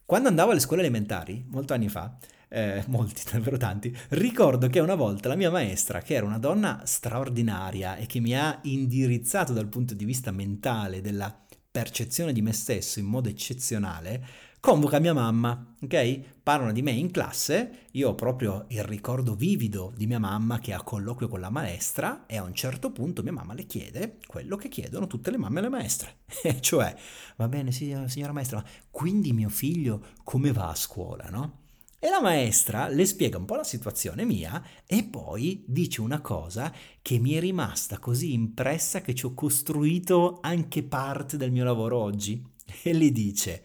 Quando 0.10 0.28
andavo 0.28 0.50
alle 0.50 0.60
scuole 0.60 0.82
elementari, 0.82 1.46
molti 1.50 1.74
anni 1.74 1.88
fa, 1.88 2.18
eh, 2.48 2.84
molti, 2.90 3.22
davvero 3.32 3.58
tanti, 3.58 3.96
ricordo 4.10 4.68
che 4.68 4.80
una 4.80 4.96
volta 4.96 5.28
la 5.28 5.36
mia 5.36 5.52
maestra, 5.52 6.02
che 6.02 6.16
era 6.16 6.26
una 6.26 6.40
donna 6.40 6.82
straordinaria 6.84 7.96
e 7.96 8.08
che 8.08 8.20
mi 8.20 8.36
ha 8.36 8.58
indirizzato 8.64 9.54
dal 9.54 9.68
punto 9.68 9.94
di 9.94 10.06
vista 10.06 10.32
mentale 10.32 11.02
della 11.02 11.32
percezione 11.72 12.34
di 12.34 12.42
me 12.42 12.52
stesso 12.52 13.00
in 13.00 13.06
modo 13.06 13.30
eccezionale, 13.30 14.26
convoca 14.60 15.00
mia 15.00 15.14
mamma, 15.14 15.76
ok? 15.82 16.20
Parlano 16.42 16.72
di 16.72 16.82
me 16.82 16.92
in 16.92 17.12
classe, 17.12 17.88
io 17.92 18.10
ho 18.10 18.16
proprio 18.16 18.66
il 18.70 18.84
ricordo 18.84 19.36
vivido 19.36 19.94
di 19.96 20.08
mia 20.08 20.20
mamma 20.20 20.60
che 20.60 20.74
ha 20.74 20.82
colloquio 20.82 21.28
con 21.28 21.40
la 21.40 21.52
maestra 21.52 22.26
e 22.26 22.38
a 22.38 22.44
un 22.44 22.54
certo 22.54 22.92
punto 22.92 23.22
mia 23.22 23.32
mamma 23.32 23.54
le 23.54 23.66
chiede 23.66 24.18
quello 24.26 24.56
che 24.56 24.68
chiedono 24.68 25.06
tutte 25.06 25.30
le 25.30 25.38
mamme 25.38 25.60
alle 25.60 25.70
maestre, 25.70 26.22
cioè, 26.60 26.96
va 27.36 27.48
bene 27.48 27.72
signora 27.72 28.34
maestra, 28.34 28.64
quindi 28.90 29.32
mio 29.32 29.50
figlio 29.50 30.08
come 30.24 30.52
va 30.52 30.70
a 30.70 30.76
scuola, 30.76 31.30
no? 31.30 31.68
E 32.02 32.10
la 32.10 32.22
maestra 32.22 32.88
le 32.88 33.06
spiega 33.06 33.38
un 33.38 33.44
po' 33.44 33.56
la 33.56 33.66
situazione 33.66 34.24
mia 34.24 34.64
e 34.86 35.04
poi 35.04 35.66
dice 35.68 36.00
una 36.00 36.22
cosa 36.22 36.74
che 37.02 37.20
mi 37.20 37.34
è 37.34 37.42
rimasta 37.42 38.00
così 38.00 38.32
impressa 38.32 39.02
che 39.02 39.14
ci 39.14 39.26
ho 39.26 39.34
costruito 39.34 40.38
anche 40.42 40.84
parte 40.84 41.36
del 41.36 41.52
mio 41.52 41.66
lavoro 41.66 41.98
oggi. 41.98 42.42
E 42.84 42.94
le 42.94 43.12
dice, 43.12 43.64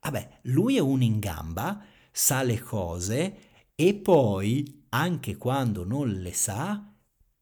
Vabbè, 0.00 0.40
lui 0.42 0.76
è 0.76 0.80
uno 0.80 1.02
in 1.02 1.18
gamba, 1.18 1.82
sa 2.12 2.42
le 2.42 2.60
cose 2.60 3.38
e 3.74 3.94
poi, 3.94 4.84
anche 4.90 5.36
quando 5.36 5.84
non 5.84 6.08
le 6.08 6.32
sa, 6.32 6.88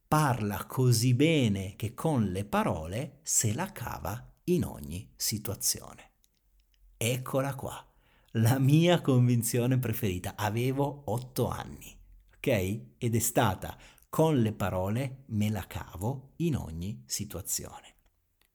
parla 0.09 0.65
così 0.65 1.13
bene 1.13 1.75
che 1.77 1.93
con 1.93 2.31
le 2.31 2.45
parole 2.45 3.21
se 3.23 3.53
la 3.53 3.71
cava 3.73 4.33
in 4.45 4.65
ogni 4.65 5.13
situazione. 5.17 6.13
Eccola 6.97 7.55
qua, 7.55 7.90
la 8.33 8.59
mia 8.59 9.01
convinzione 9.01 9.79
preferita. 9.79 10.35
Avevo 10.37 11.03
otto 11.07 11.49
anni, 11.49 11.97
ok? 12.37 12.47
Ed 12.99 13.15
è 13.15 13.19
stata 13.19 13.77
con 14.09 14.41
le 14.41 14.53
parole 14.53 15.25
me 15.27 15.51
la 15.51 15.65
cavo 15.67 16.33
in 16.37 16.57
ogni 16.57 17.03
situazione. 17.07 17.95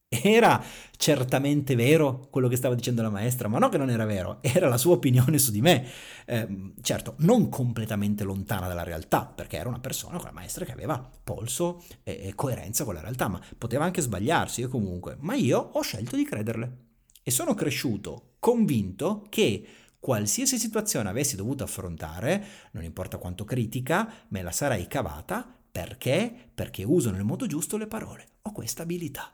Era 0.08 0.64
certamente 0.96 1.76
vero 1.76 2.28
quello 2.30 2.48
che 2.48 2.56
stava 2.56 2.76
dicendo 2.76 3.02
la 3.02 3.10
maestra, 3.10 3.48
ma 3.48 3.58
no 3.58 3.70
che 3.70 3.78
non 3.78 3.90
era 3.90 4.06
vero, 4.06 4.38
era 4.42 4.70
la 4.70 4.78
sua 4.78 4.94
opinione 4.94 5.38
su 5.38 5.52
di 5.52 5.62
me. 5.62 5.86
Eh, 6.26 6.74
certo, 6.82 7.16
non 7.20 7.50
completamente 7.50 8.24
lontana 8.24 8.68
dalla 8.68 8.84
realtà, 8.84 9.26
perché 9.26 9.58
era 9.58 9.68
una 9.68 9.80
persona, 9.80 10.18
quella 10.18 10.32
maestra, 10.32 10.64
che 10.64 10.72
aveva 10.72 11.10
polso 11.24 11.84
e 12.04 12.34
coerenza 12.36 12.86
con 12.86 12.94
la 12.94 13.02
realtà, 13.02 13.28
ma 13.28 13.42
poteva 13.58 13.84
anche 13.84 14.02
sbagliarsi, 14.02 14.62
io 14.62 14.70
comunque. 14.70 15.18
Ma 15.20 15.36
io 15.36 15.60
ho 15.60 15.82
scelto 15.82 16.16
di 16.16 16.24
crederle. 16.24 16.84
E 17.22 17.32
sono 17.32 17.56
cresciuto 17.56 18.35
convinto 18.46 19.26
che 19.28 19.66
qualsiasi 19.98 20.60
situazione 20.60 21.10
avessi 21.10 21.36
dovuto 21.36 21.64
affrontare, 21.64 22.46
non 22.74 22.84
importa 22.84 23.18
quanto 23.18 23.44
critica, 23.44 24.08
me 24.28 24.44
la 24.44 24.52
sarei 24.52 24.86
cavata 24.86 25.52
perché? 25.72 26.32
Perché 26.54 26.84
uso 26.84 27.10
nel 27.10 27.24
modo 27.24 27.48
giusto 27.48 27.76
le 27.76 27.88
parole. 27.88 28.28
Ho 28.44 28.52
questa 28.52 28.84
abilità. 28.84 29.34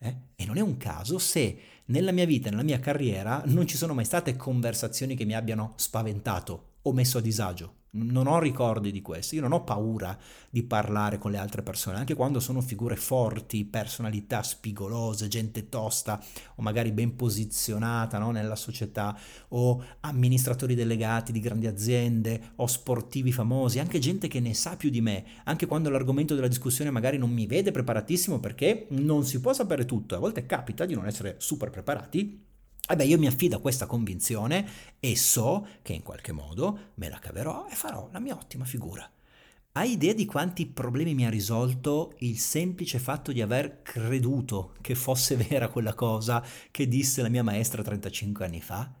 Eh? 0.00 0.16
E 0.34 0.46
non 0.46 0.56
è 0.56 0.60
un 0.60 0.78
caso 0.78 1.20
se 1.20 1.58
nella 1.84 2.10
mia 2.10 2.26
vita, 2.26 2.50
nella 2.50 2.64
mia 2.64 2.80
carriera, 2.80 3.40
non 3.46 3.68
ci 3.68 3.76
sono 3.76 3.94
mai 3.94 4.04
state 4.04 4.34
conversazioni 4.34 5.14
che 5.14 5.24
mi 5.24 5.36
abbiano 5.36 5.74
spaventato 5.76 6.78
o 6.82 6.92
messo 6.92 7.18
a 7.18 7.20
disagio 7.20 7.82
non 7.94 8.26
ho 8.26 8.38
ricordi 8.38 8.90
di 8.90 9.02
questo, 9.02 9.34
io 9.34 9.40
non 9.40 9.52
ho 9.52 9.62
paura 9.62 10.16
di 10.50 10.62
parlare 10.62 11.18
con 11.18 11.30
le 11.30 11.38
altre 11.38 11.62
persone, 11.62 11.98
anche 11.98 12.14
quando 12.14 12.40
sono 12.40 12.60
figure 12.60 12.96
forti, 12.96 13.64
personalità 13.64 14.42
spigolose, 14.42 15.28
gente 15.28 15.68
tosta 15.68 16.22
o 16.56 16.62
magari 16.62 16.92
ben 16.92 17.16
posizionata 17.16 18.18
no, 18.18 18.30
nella 18.30 18.56
società, 18.56 19.16
o 19.48 19.82
amministratori 20.00 20.74
delegati 20.74 21.32
di 21.32 21.40
grandi 21.40 21.66
aziende, 21.66 22.52
o 22.56 22.66
sportivi 22.66 23.32
famosi, 23.32 23.78
anche 23.78 23.98
gente 23.98 24.28
che 24.28 24.40
ne 24.40 24.54
sa 24.54 24.76
più 24.76 24.90
di 24.90 25.00
me, 25.00 25.24
anche 25.44 25.66
quando 25.66 25.90
l'argomento 25.90 26.34
della 26.34 26.48
discussione 26.48 26.90
magari 26.90 27.18
non 27.18 27.30
mi 27.30 27.46
vede 27.46 27.70
preparatissimo 27.70 28.40
perché 28.40 28.86
non 28.90 29.24
si 29.24 29.40
può 29.40 29.52
sapere 29.52 29.84
tutto, 29.84 30.16
a 30.16 30.18
volte 30.18 30.46
capita 30.46 30.84
di 30.84 30.94
non 30.94 31.06
essere 31.06 31.36
super 31.38 31.70
preparati 31.70 32.52
e 32.86 32.96
beh, 32.96 33.04
io 33.04 33.18
mi 33.18 33.26
affido 33.26 33.56
a 33.56 33.60
questa 33.60 33.86
convinzione 33.86 34.68
e 35.00 35.16
so 35.16 35.66
che 35.80 35.94
in 35.94 36.02
qualche 36.02 36.32
modo 36.32 36.90
me 36.94 37.08
la 37.08 37.18
caverò 37.18 37.66
e 37.70 37.74
farò 37.74 38.08
la 38.12 38.18
mia 38.18 38.34
ottima 38.34 38.66
figura. 38.66 39.10
Hai 39.72 39.92
idea 39.92 40.12
di 40.12 40.26
quanti 40.26 40.66
problemi 40.66 41.14
mi 41.14 41.26
ha 41.26 41.30
risolto 41.30 42.14
il 42.18 42.38
semplice 42.38 42.98
fatto 42.98 43.32
di 43.32 43.40
aver 43.40 43.82
creduto 43.82 44.74
che 44.80 44.94
fosse 44.94 45.34
vera 45.48 45.68
quella 45.68 45.94
cosa 45.94 46.44
che 46.70 46.86
disse 46.86 47.22
la 47.22 47.28
mia 47.28 47.42
maestra 47.42 47.82
35 47.82 48.44
anni 48.44 48.60
fa? 48.60 48.92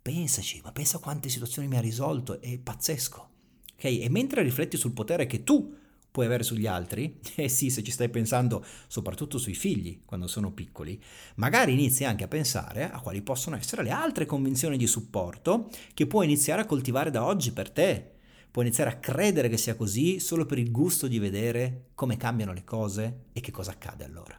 Pensaci, 0.00 0.60
ma 0.64 0.72
pensa 0.72 0.98
quante 0.98 1.28
situazioni 1.28 1.68
mi 1.68 1.76
ha 1.76 1.80
risolto, 1.80 2.40
è 2.40 2.58
pazzesco. 2.58 3.28
Ok? 3.74 3.84
E 3.84 4.06
mentre 4.08 4.42
rifletti 4.42 4.76
sul 4.76 4.92
potere 4.92 5.26
che 5.26 5.44
tu 5.44 5.72
puoi 6.18 6.26
avere 6.26 6.42
sugli 6.42 6.66
altri, 6.66 7.20
eh 7.36 7.48
sì, 7.48 7.70
se 7.70 7.84
ci 7.84 7.92
stai 7.92 8.08
pensando 8.08 8.64
soprattutto 8.88 9.38
sui 9.38 9.54
figli 9.54 10.00
quando 10.04 10.26
sono 10.26 10.50
piccoli, 10.50 11.00
magari 11.36 11.74
inizi 11.74 12.02
anche 12.02 12.24
a 12.24 12.28
pensare 12.28 12.90
a 12.90 12.98
quali 13.00 13.22
possono 13.22 13.54
essere 13.54 13.84
le 13.84 13.90
altre 13.90 14.26
convinzioni 14.26 14.76
di 14.76 14.88
supporto 14.88 15.70
che 15.94 16.08
puoi 16.08 16.24
iniziare 16.24 16.62
a 16.62 16.66
coltivare 16.66 17.12
da 17.12 17.24
oggi 17.24 17.52
per 17.52 17.70
te. 17.70 18.14
Puoi 18.50 18.64
iniziare 18.64 18.90
a 18.90 18.96
credere 18.96 19.48
che 19.48 19.58
sia 19.58 19.76
così 19.76 20.18
solo 20.18 20.44
per 20.44 20.58
il 20.58 20.72
gusto 20.72 21.06
di 21.06 21.20
vedere 21.20 21.90
come 21.94 22.16
cambiano 22.16 22.52
le 22.52 22.64
cose 22.64 23.26
e 23.32 23.40
che 23.40 23.52
cosa 23.52 23.70
accade 23.70 24.04
allora. 24.04 24.36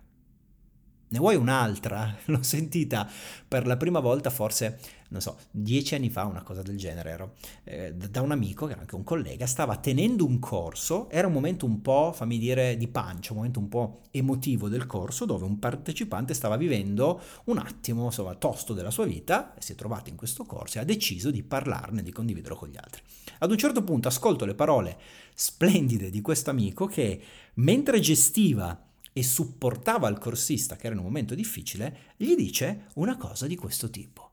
Ne 1.11 1.17
vuoi 1.17 1.37
un'altra? 1.37 2.13
L'ho 2.25 2.43
sentita 2.43 3.09
per 3.47 3.65
la 3.65 3.77
prima 3.77 4.01
volta 4.01 4.29
forse, 4.29 4.79
non 5.09 5.21
so, 5.21 5.37
dieci 5.49 5.95
anni 5.95 6.09
fa, 6.09 6.25
una 6.25 6.43
cosa 6.43 6.61
del 6.61 6.77
genere, 6.77 7.09
ero 7.09 7.33
eh, 7.63 7.93
da 7.93 8.21
un 8.21 8.31
amico, 8.31 8.65
che 8.65 8.73
era 8.73 8.81
anche 8.81 8.95
un 8.95 9.03
collega, 9.03 9.45
stava 9.45 9.77
tenendo 9.77 10.25
un 10.25 10.39
corso, 10.39 11.09
era 11.09 11.27
un 11.27 11.33
momento 11.33 11.65
un 11.65 11.81
po', 11.81 12.11
fammi 12.13 12.37
dire, 12.37 12.77
di 12.77 12.87
pancia, 12.87 13.31
un 13.31 13.37
momento 13.37 13.59
un 13.59 13.69
po' 13.69 14.01
emotivo 14.11 14.69
del 14.69 14.85
corso, 14.85 15.25
dove 15.25 15.45
un 15.45 15.57
partecipante 15.57 16.33
stava 16.33 16.57
vivendo 16.57 17.21
un 17.45 17.57
attimo, 17.57 18.05
insomma, 18.05 18.35
tosto 18.35 18.73
della 18.73 18.91
sua 18.91 19.05
vita, 19.05 19.55
e 19.55 19.61
si 19.61 19.71
è 19.71 19.75
trovato 19.75 20.09
in 20.09 20.15
questo 20.15 20.43
corso 20.43 20.77
e 20.77 20.81
ha 20.81 20.85
deciso 20.85 21.31
di 21.31 21.41
parlarne, 21.41 22.03
di 22.03 22.11
condividerlo 22.11 22.55
con 22.55 22.69
gli 22.69 22.77
altri. 22.77 23.01
Ad 23.39 23.49
un 23.49 23.57
certo 23.57 23.83
punto 23.83 24.07
ascolto 24.07 24.45
le 24.45 24.53
parole 24.53 24.97
splendide 25.33 26.09
di 26.09 26.21
questo 26.21 26.51
amico 26.51 26.85
che, 26.85 27.21
mentre 27.55 27.99
gestiva 27.99 28.85
e 29.11 29.23
supportava 29.23 30.07
il 30.07 30.19
corsista 30.19 30.75
che 30.75 30.85
era 30.85 30.93
in 30.93 30.99
un 30.99 31.07
momento 31.07 31.33
difficile, 31.33 32.13
gli 32.15 32.35
dice 32.35 32.85
una 32.95 33.17
cosa 33.17 33.47
di 33.47 33.55
questo 33.55 33.89
tipo. 33.89 34.28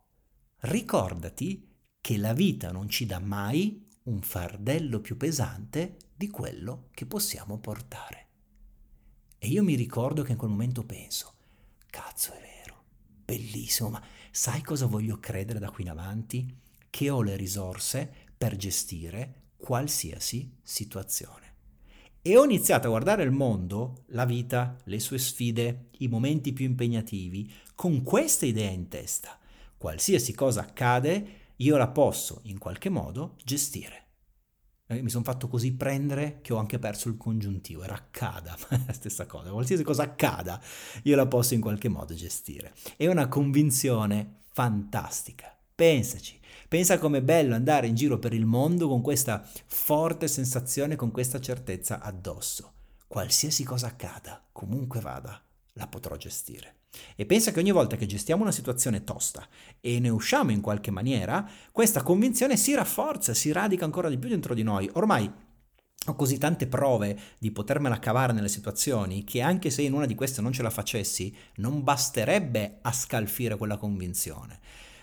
Ricordati 0.61 1.69
che 2.01 2.17
la 2.17 2.33
vita 2.33 2.73
non 2.73 2.89
ci 2.89 3.05
dà 3.05 3.19
mai 3.19 3.85
un 4.05 4.23
fardello 4.23 5.01
più 5.01 5.17
pesante 5.17 5.97
di 6.15 6.29
quello 6.29 6.89
che 6.93 7.05
possiamo 7.05 7.59
portare. 7.59 8.27
E 9.39 9.49
io 9.49 9.63
mi 9.63 9.75
ricordo 9.75 10.23
che 10.23 10.33
in 10.33 10.39
quel 10.39 10.51
momento 10.51 10.83
penso, 10.85 11.35
cazzo 11.89 12.33
è 12.33 12.41
vero, 12.41 12.85
bellissimo, 13.25 13.91
ma 13.91 14.03
sai 14.31 14.63
cosa 14.63 14.87
voglio 14.87 15.21
credere 15.21 15.59
da 15.59 15.71
qui 15.71 15.83
in 15.85 15.91
avanti? 15.91 16.59
Che 16.89 17.11
ho 17.11 17.21
le 17.21 17.37
risorse 17.37 18.11
per 18.37 18.57
gestire 18.57 19.51
qualsiasi 19.57 20.57
situazione. 20.63 21.55
E 22.23 22.37
ho 22.37 22.45
iniziato 22.45 22.87
a 22.87 22.91
guardare 22.91 23.23
il 23.23 23.31
mondo, 23.31 24.05
la 24.09 24.25
vita, 24.25 24.77
le 24.85 25.01
sue 25.01 25.19
sfide, 25.19 25.91
i 25.99 26.09
momenti 26.09 26.53
più 26.53 26.65
impegnativi, 26.65 27.53
con 27.75 28.03
questa 28.03 28.47
idea 28.47 28.71
in 28.71 28.89
testa. 28.89 29.39
Qualsiasi 29.77 30.35
cosa 30.35 30.61
accade, 30.63 31.27
io 31.57 31.77
la 31.77 31.89
posso 31.89 32.41
in 32.45 32.59
qualche 32.59 32.89
modo 32.89 33.37
gestire. 33.45 34.05
Mi 34.89 35.11
sono 35.11 35.25
fatto 35.25 35.49
così 35.49 35.75
prendere 35.75 36.41
che 36.43 36.53
ho 36.53 36.59
anche 36.59 36.79
perso 36.79 37.09
il 37.09 37.17
congiuntivo, 37.17 37.83
era 37.83 37.95
accada, 37.95 38.57
la 38.69 38.93
stessa 38.95 39.27
cosa, 39.27 39.51
qualsiasi 39.51 39.83
cosa 39.83 40.05
accada, 40.05 40.63
io 41.03 41.17
la 41.17 41.27
posso 41.27 41.55
in 41.55 41.61
qualche 41.61 41.89
modo 41.89 42.15
gestire. 42.15 42.73
È 42.97 43.07
una 43.09 43.27
convinzione 43.27 44.43
fantastica. 44.53 45.53
Pensaci, 45.75 46.41
Pensa 46.69 46.99
com'è 46.99 47.23
bello 47.23 47.55
andare 47.55 47.87
in 47.87 47.95
giro 47.95 48.19
per 48.19 48.33
il 48.33 48.45
mondo 48.45 48.89
con 48.89 49.01
questa 49.01 49.49
forte 49.67 50.27
sensazione, 50.27 50.97
con 50.97 51.13
questa 51.13 51.41
certezza 51.41 52.01
addosso. 52.01 52.73
Qualsiasi 53.07 53.63
cosa 53.63 53.87
accada, 53.87 54.45
comunque 54.51 55.01
vada, 55.01 55.41
la 55.75 55.87
potrò 55.87 56.17
gestire. 56.17 56.86
E 57.15 57.27
pensa 57.27 57.53
che 57.53 57.61
ogni 57.61 57.73
volta 57.73 57.97
che 57.97 58.07
gestiamo 58.07 58.43
una 58.43 58.53
situazione 58.53 59.05
tosta 59.05 59.47
e 59.81 59.99
ne 60.01 60.09
usciamo 60.09 60.51
in 60.51 60.61
qualche 60.61 60.91
maniera, 60.91 61.49
questa 61.73 62.03
convinzione 62.03 62.57
si 62.57 62.75
rafforza, 62.75 63.35
si 63.35 63.53
radica 63.53 63.85
ancora 63.85 64.09
di 64.09 64.19
più 64.19 64.29
dentro 64.29 64.55
di 64.55 64.63
noi. 64.63 64.89
Ormai 64.95 65.31
ho 66.09 66.15
così 66.15 66.39
tante 66.39 66.67
prove 66.67 67.19
di 67.39 67.51
potermela 67.51 67.99
cavare 67.99 68.33
nelle 68.33 68.49
situazioni 68.49 69.25
che 69.25 69.41
anche 69.41 69.71
se 69.71 69.83
in 69.83 69.93
una 69.93 70.07
di 70.07 70.15
queste 70.15 70.41
non 70.41 70.53
ce 70.53 70.63
la 70.63 70.71
facessi, 70.71 71.35
non 71.57 71.83
basterebbe 71.83 72.79
a 72.83 72.93
scalfire 72.93 73.57
quella 73.57 73.77
convinzione. 73.77 74.61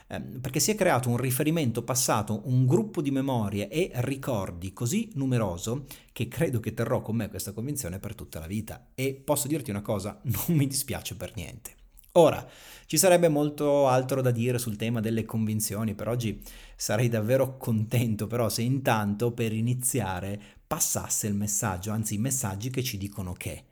Ehm, 0.08 0.39
perché 0.39 0.60
si 0.60 0.71
è 0.71 0.75
creato 0.75 1.10
un 1.10 1.17
riferimento 1.17 1.84
passato, 1.84 2.41
un 2.45 2.65
gruppo 2.65 3.01
di 3.01 3.12
memorie 3.12 3.67
e 3.67 3.91
ricordi 3.95 4.71
così 4.73 5.12
numeroso 5.15 5.86
che 6.12 6.27
credo 6.27 6.60
che 6.60 6.73
terrò 6.73 7.01
con 7.01 7.15
me 7.15 7.29
questa 7.29 7.51
convinzione 7.51 7.99
per 7.99 8.15
tutta 8.15 8.39
la 8.39 8.47
vita. 8.47 8.91
E 8.95 9.13
posso 9.13 9.47
dirti 9.47 9.71
una 9.71 9.82
cosa, 9.82 10.19
non 10.23 10.58
mi 10.58 10.67
dispiace 10.67 11.15
per 11.15 11.34
niente. 11.36 11.83
Ora, 12.15 12.47
ci 12.86 12.99
sarebbe 12.99 13.28
molto 13.28 13.88
altro 13.88 14.21
da 14.21 14.30
dire 14.30 14.60
sul 14.60 14.76
tema 14.76 14.99
delle 14.99 15.26
convinzioni, 15.26 15.95
per 15.95 16.08
oggi 16.08 16.39
sarei 16.76 17.10
davvero 17.10 17.58
contento 17.58 18.28
però 18.28 18.49
se 18.49 18.62
intanto 18.62 19.32
per 19.32 19.52
iniziare 19.52 20.39
passasse 20.67 21.26
il 21.26 21.34
messaggio, 21.34 21.89
anzi 21.89 22.13
i 22.13 22.19
messaggi 22.19 22.69
che 22.69 22.84
ci 22.84 22.99
dicono 22.99 23.34
che 23.34 23.63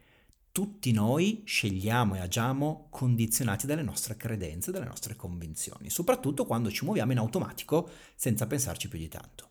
tutti 0.51 0.91
noi 0.91 1.43
scegliamo 1.45 2.15
e 2.15 2.19
agiamo 2.19 2.87
condizionati 2.89 3.67
dalle 3.67 3.83
nostre 3.83 4.17
credenze, 4.17 4.71
dalle 4.71 4.85
nostre 4.85 5.15
convinzioni, 5.15 5.91
soprattutto 5.91 6.45
quando 6.45 6.71
ci 6.71 6.83
muoviamo 6.83 7.11
in 7.11 7.19
automatico 7.19 7.87
senza 8.15 8.47
pensarci 8.47 8.87
più 8.87 8.97
di 8.97 9.07
tanto. 9.07 9.49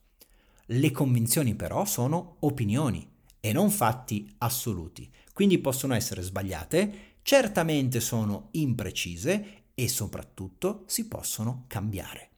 Le 0.66 0.90
convinzioni 0.90 1.54
però 1.54 1.84
sono 1.84 2.38
opinioni 2.40 3.08
e 3.38 3.52
non 3.52 3.70
fatti 3.70 4.34
assoluti, 4.38 5.08
quindi 5.32 5.58
possono 5.58 5.94
essere 5.94 6.22
sbagliate, 6.22 7.09
certamente 7.30 8.00
sono 8.00 8.48
imprecise 8.54 9.66
e 9.72 9.86
soprattutto 9.86 10.82
si 10.86 11.06
possono 11.06 11.62
cambiare. 11.68 12.30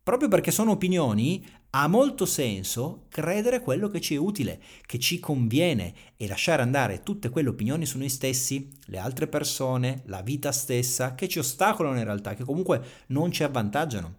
Proprio 0.00 0.28
perché 0.28 0.52
sono 0.52 0.70
opinioni, 0.70 1.44
ha 1.70 1.88
molto 1.88 2.24
senso 2.24 3.06
credere 3.08 3.58
quello 3.62 3.88
che 3.88 4.00
ci 4.00 4.14
è 4.14 4.18
utile, 4.18 4.62
che 4.86 5.00
ci 5.00 5.18
conviene 5.18 5.92
e 6.16 6.28
lasciare 6.28 6.62
andare 6.62 7.02
tutte 7.02 7.30
quelle 7.30 7.48
opinioni 7.48 7.84
su 7.84 7.98
noi 7.98 8.08
stessi, 8.08 8.70
le 8.84 8.98
altre 8.98 9.26
persone, 9.26 10.02
la 10.06 10.22
vita 10.22 10.52
stessa, 10.52 11.16
che 11.16 11.26
ci 11.26 11.40
ostacolano 11.40 11.98
in 11.98 12.04
realtà, 12.04 12.34
che 12.34 12.44
comunque 12.44 12.80
non 13.08 13.32
ci 13.32 13.42
avvantaggiano. 13.42 14.18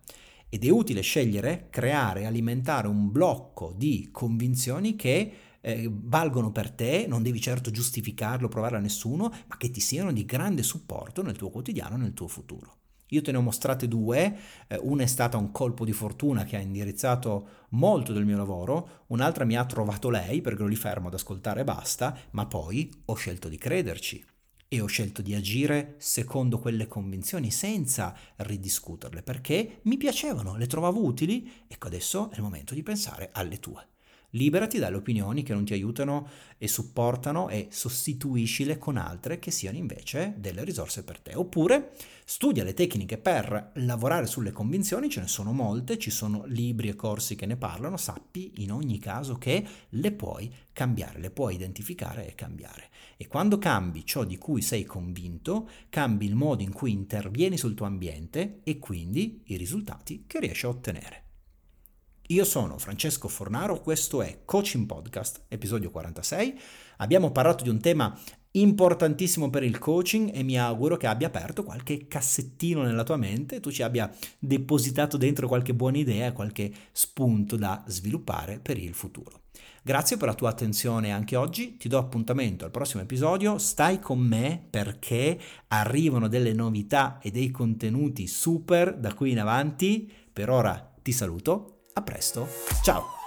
Ed 0.49 0.65
è 0.65 0.69
utile 0.69 0.99
scegliere, 0.99 1.67
creare, 1.69 2.25
alimentare 2.25 2.89
un 2.89 3.09
blocco 3.09 3.73
di 3.73 4.09
convinzioni 4.11 4.97
che 4.97 5.52
eh, 5.63 5.89
valgono 5.89 6.51
per 6.51 6.71
te, 6.71 7.05
non 7.07 7.23
devi 7.23 7.39
certo 7.39 7.71
giustificarlo, 7.71 8.49
provarlo 8.49 8.77
a 8.77 8.81
nessuno, 8.81 9.33
ma 9.47 9.57
che 9.57 9.71
ti 9.71 9.79
siano 9.79 10.11
di 10.11 10.25
grande 10.25 10.61
supporto 10.61 11.23
nel 11.23 11.37
tuo 11.37 11.49
quotidiano, 11.49 11.95
nel 11.95 12.13
tuo 12.13 12.27
futuro. 12.27 12.79
Io 13.07 13.21
te 13.21 13.31
ne 13.31 13.37
ho 13.37 13.41
mostrate 13.41 13.87
due, 13.87 14.37
eh, 14.67 14.77
una 14.81 15.03
è 15.03 15.05
stata 15.05 15.37
un 15.37 15.51
colpo 15.51 15.85
di 15.85 15.93
fortuna 15.93 16.43
che 16.43 16.57
ha 16.57 16.59
indirizzato 16.59 17.47
molto 17.69 18.11
del 18.11 18.25
mio 18.25 18.37
lavoro, 18.37 19.05
un'altra 19.07 19.45
mi 19.45 19.55
ha 19.55 19.65
trovato 19.65 20.09
lei 20.09 20.41
perché 20.41 20.59
ero 20.59 20.67
lì 20.67 20.75
fermo 20.75 21.07
ad 21.07 21.13
ascoltare 21.13 21.61
e 21.61 21.63
basta, 21.63 22.17
ma 22.31 22.45
poi 22.45 22.91
ho 23.05 23.13
scelto 23.13 23.47
di 23.47 23.57
crederci 23.57 24.25
e 24.67 24.81
ho 24.81 24.87
scelto 24.87 25.21
di 25.21 25.35
agire 25.35 25.95
secondo 25.99 26.57
quelle 26.57 26.87
convinzioni 26.87 27.51
senza 27.51 28.15
ridiscuterle 28.37 29.21
perché 29.21 29.81
mi 29.83 29.97
piacevano, 29.97 30.57
le 30.57 30.65
trovavo 30.65 31.05
utili, 31.05 31.49
ecco 31.67 31.87
adesso 31.87 32.31
è 32.31 32.37
il 32.37 32.41
momento 32.41 32.73
di 32.73 32.81
pensare 32.81 33.29
alle 33.31 33.59
tue. 33.59 33.92
Liberati 34.35 34.79
dalle 34.79 34.95
opinioni 34.95 35.43
che 35.43 35.53
non 35.53 35.63
ti 35.63 35.73
aiutano 35.73 36.27
e 36.57 36.67
supportano 36.67 37.49
e 37.49 37.67
sostituiscile 37.69 38.79
con 38.79 38.97
altre 38.97 39.37
che 39.37 39.51
siano 39.51 39.77
invece 39.77 40.33
delle 40.37 40.63
risorse 40.63 41.03
per 41.03 41.19
te. 41.19 41.35
Oppure 41.35 41.91
studia 42.25 42.63
le 42.63 42.73
tecniche 42.73 43.19
per 43.19 43.73
lavorare 43.75 44.25
sulle 44.25 44.51
convinzioni, 44.51 45.07
ce 45.07 45.21
ne 45.21 45.27
sono 45.27 45.53
molte, 45.53 45.99
ci 45.99 46.09
sono 46.09 46.45
libri 46.47 46.87
e 46.87 46.95
corsi 46.95 47.35
che 47.35 47.45
ne 47.45 47.57
parlano, 47.57 47.95
sappi 47.95 48.53
in 48.57 48.71
ogni 48.71 48.97
caso 48.97 49.37
che 49.37 49.63
le 49.87 50.11
puoi 50.13 50.51
cambiare, 50.73 51.19
le 51.19 51.29
puoi 51.29 51.53
identificare 51.53 52.27
e 52.27 52.33
cambiare. 52.33 52.89
E 53.17 53.27
quando 53.27 53.59
cambi 53.59 54.03
ciò 54.03 54.23
di 54.23 54.39
cui 54.39 54.63
sei 54.63 54.83
convinto, 54.83 55.69
cambi 55.89 56.25
il 56.25 56.33
modo 56.33 56.63
in 56.63 56.73
cui 56.73 56.91
intervieni 56.91 57.55
sul 57.55 57.75
tuo 57.75 57.85
ambiente 57.85 58.61
e 58.63 58.79
quindi 58.79 59.43
i 59.45 59.57
risultati 59.57 60.23
che 60.25 60.39
riesci 60.39 60.65
a 60.65 60.69
ottenere. 60.69 61.32
Io 62.33 62.45
sono 62.45 62.79
Francesco 62.79 63.27
Fornaro, 63.27 63.79
questo 63.79 64.23
è 64.23 64.39
Coaching 64.43 64.87
Podcast, 64.87 65.43
episodio 65.49 65.91
46. 65.91 66.59
Abbiamo 66.97 67.31
parlato 67.31 67.63
di 67.63 67.69
un 67.69 67.79
tema 67.79 68.19
importantissimo 68.53 69.51
per 69.51 69.61
il 69.61 69.77
coaching 69.77 70.31
e 70.33 70.41
mi 70.41 70.57
auguro 70.57 70.97
che 70.97 71.05
abbia 71.05 71.27
aperto 71.27 71.63
qualche 71.63 72.07
cassettino 72.07 72.81
nella 72.81 73.03
tua 73.03 73.17
mente, 73.17 73.59
tu 73.59 73.69
ci 73.69 73.83
abbia 73.83 74.11
depositato 74.39 75.15
dentro 75.15 75.47
qualche 75.47 75.75
buona 75.75 75.99
idea, 75.99 76.31
qualche 76.31 76.73
spunto 76.91 77.55
da 77.55 77.83
sviluppare 77.85 78.57
per 78.59 78.79
il 78.79 78.95
futuro. 78.95 79.41
Grazie 79.83 80.17
per 80.17 80.29
la 80.29 80.33
tua 80.33 80.49
attenzione 80.49 81.11
anche 81.11 81.35
oggi, 81.35 81.77
ti 81.77 81.87
do 81.87 81.99
appuntamento 81.99 82.65
al 82.65 82.71
prossimo 82.71 83.03
episodio, 83.03 83.59
stai 83.59 83.99
con 83.99 84.17
me 84.17 84.59
perché 84.71 85.39
arrivano 85.67 86.27
delle 86.27 86.53
novità 86.53 87.19
e 87.21 87.29
dei 87.29 87.51
contenuti 87.51 88.25
super 88.25 88.97
da 88.97 89.13
qui 89.13 89.29
in 89.29 89.39
avanti. 89.39 90.11
Per 90.33 90.49
ora 90.49 90.95
ti 90.99 91.11
saluto 91.11 91.72
a 91.95 92.01
presto, 92.01 92.47
ciao! 92.83 93.22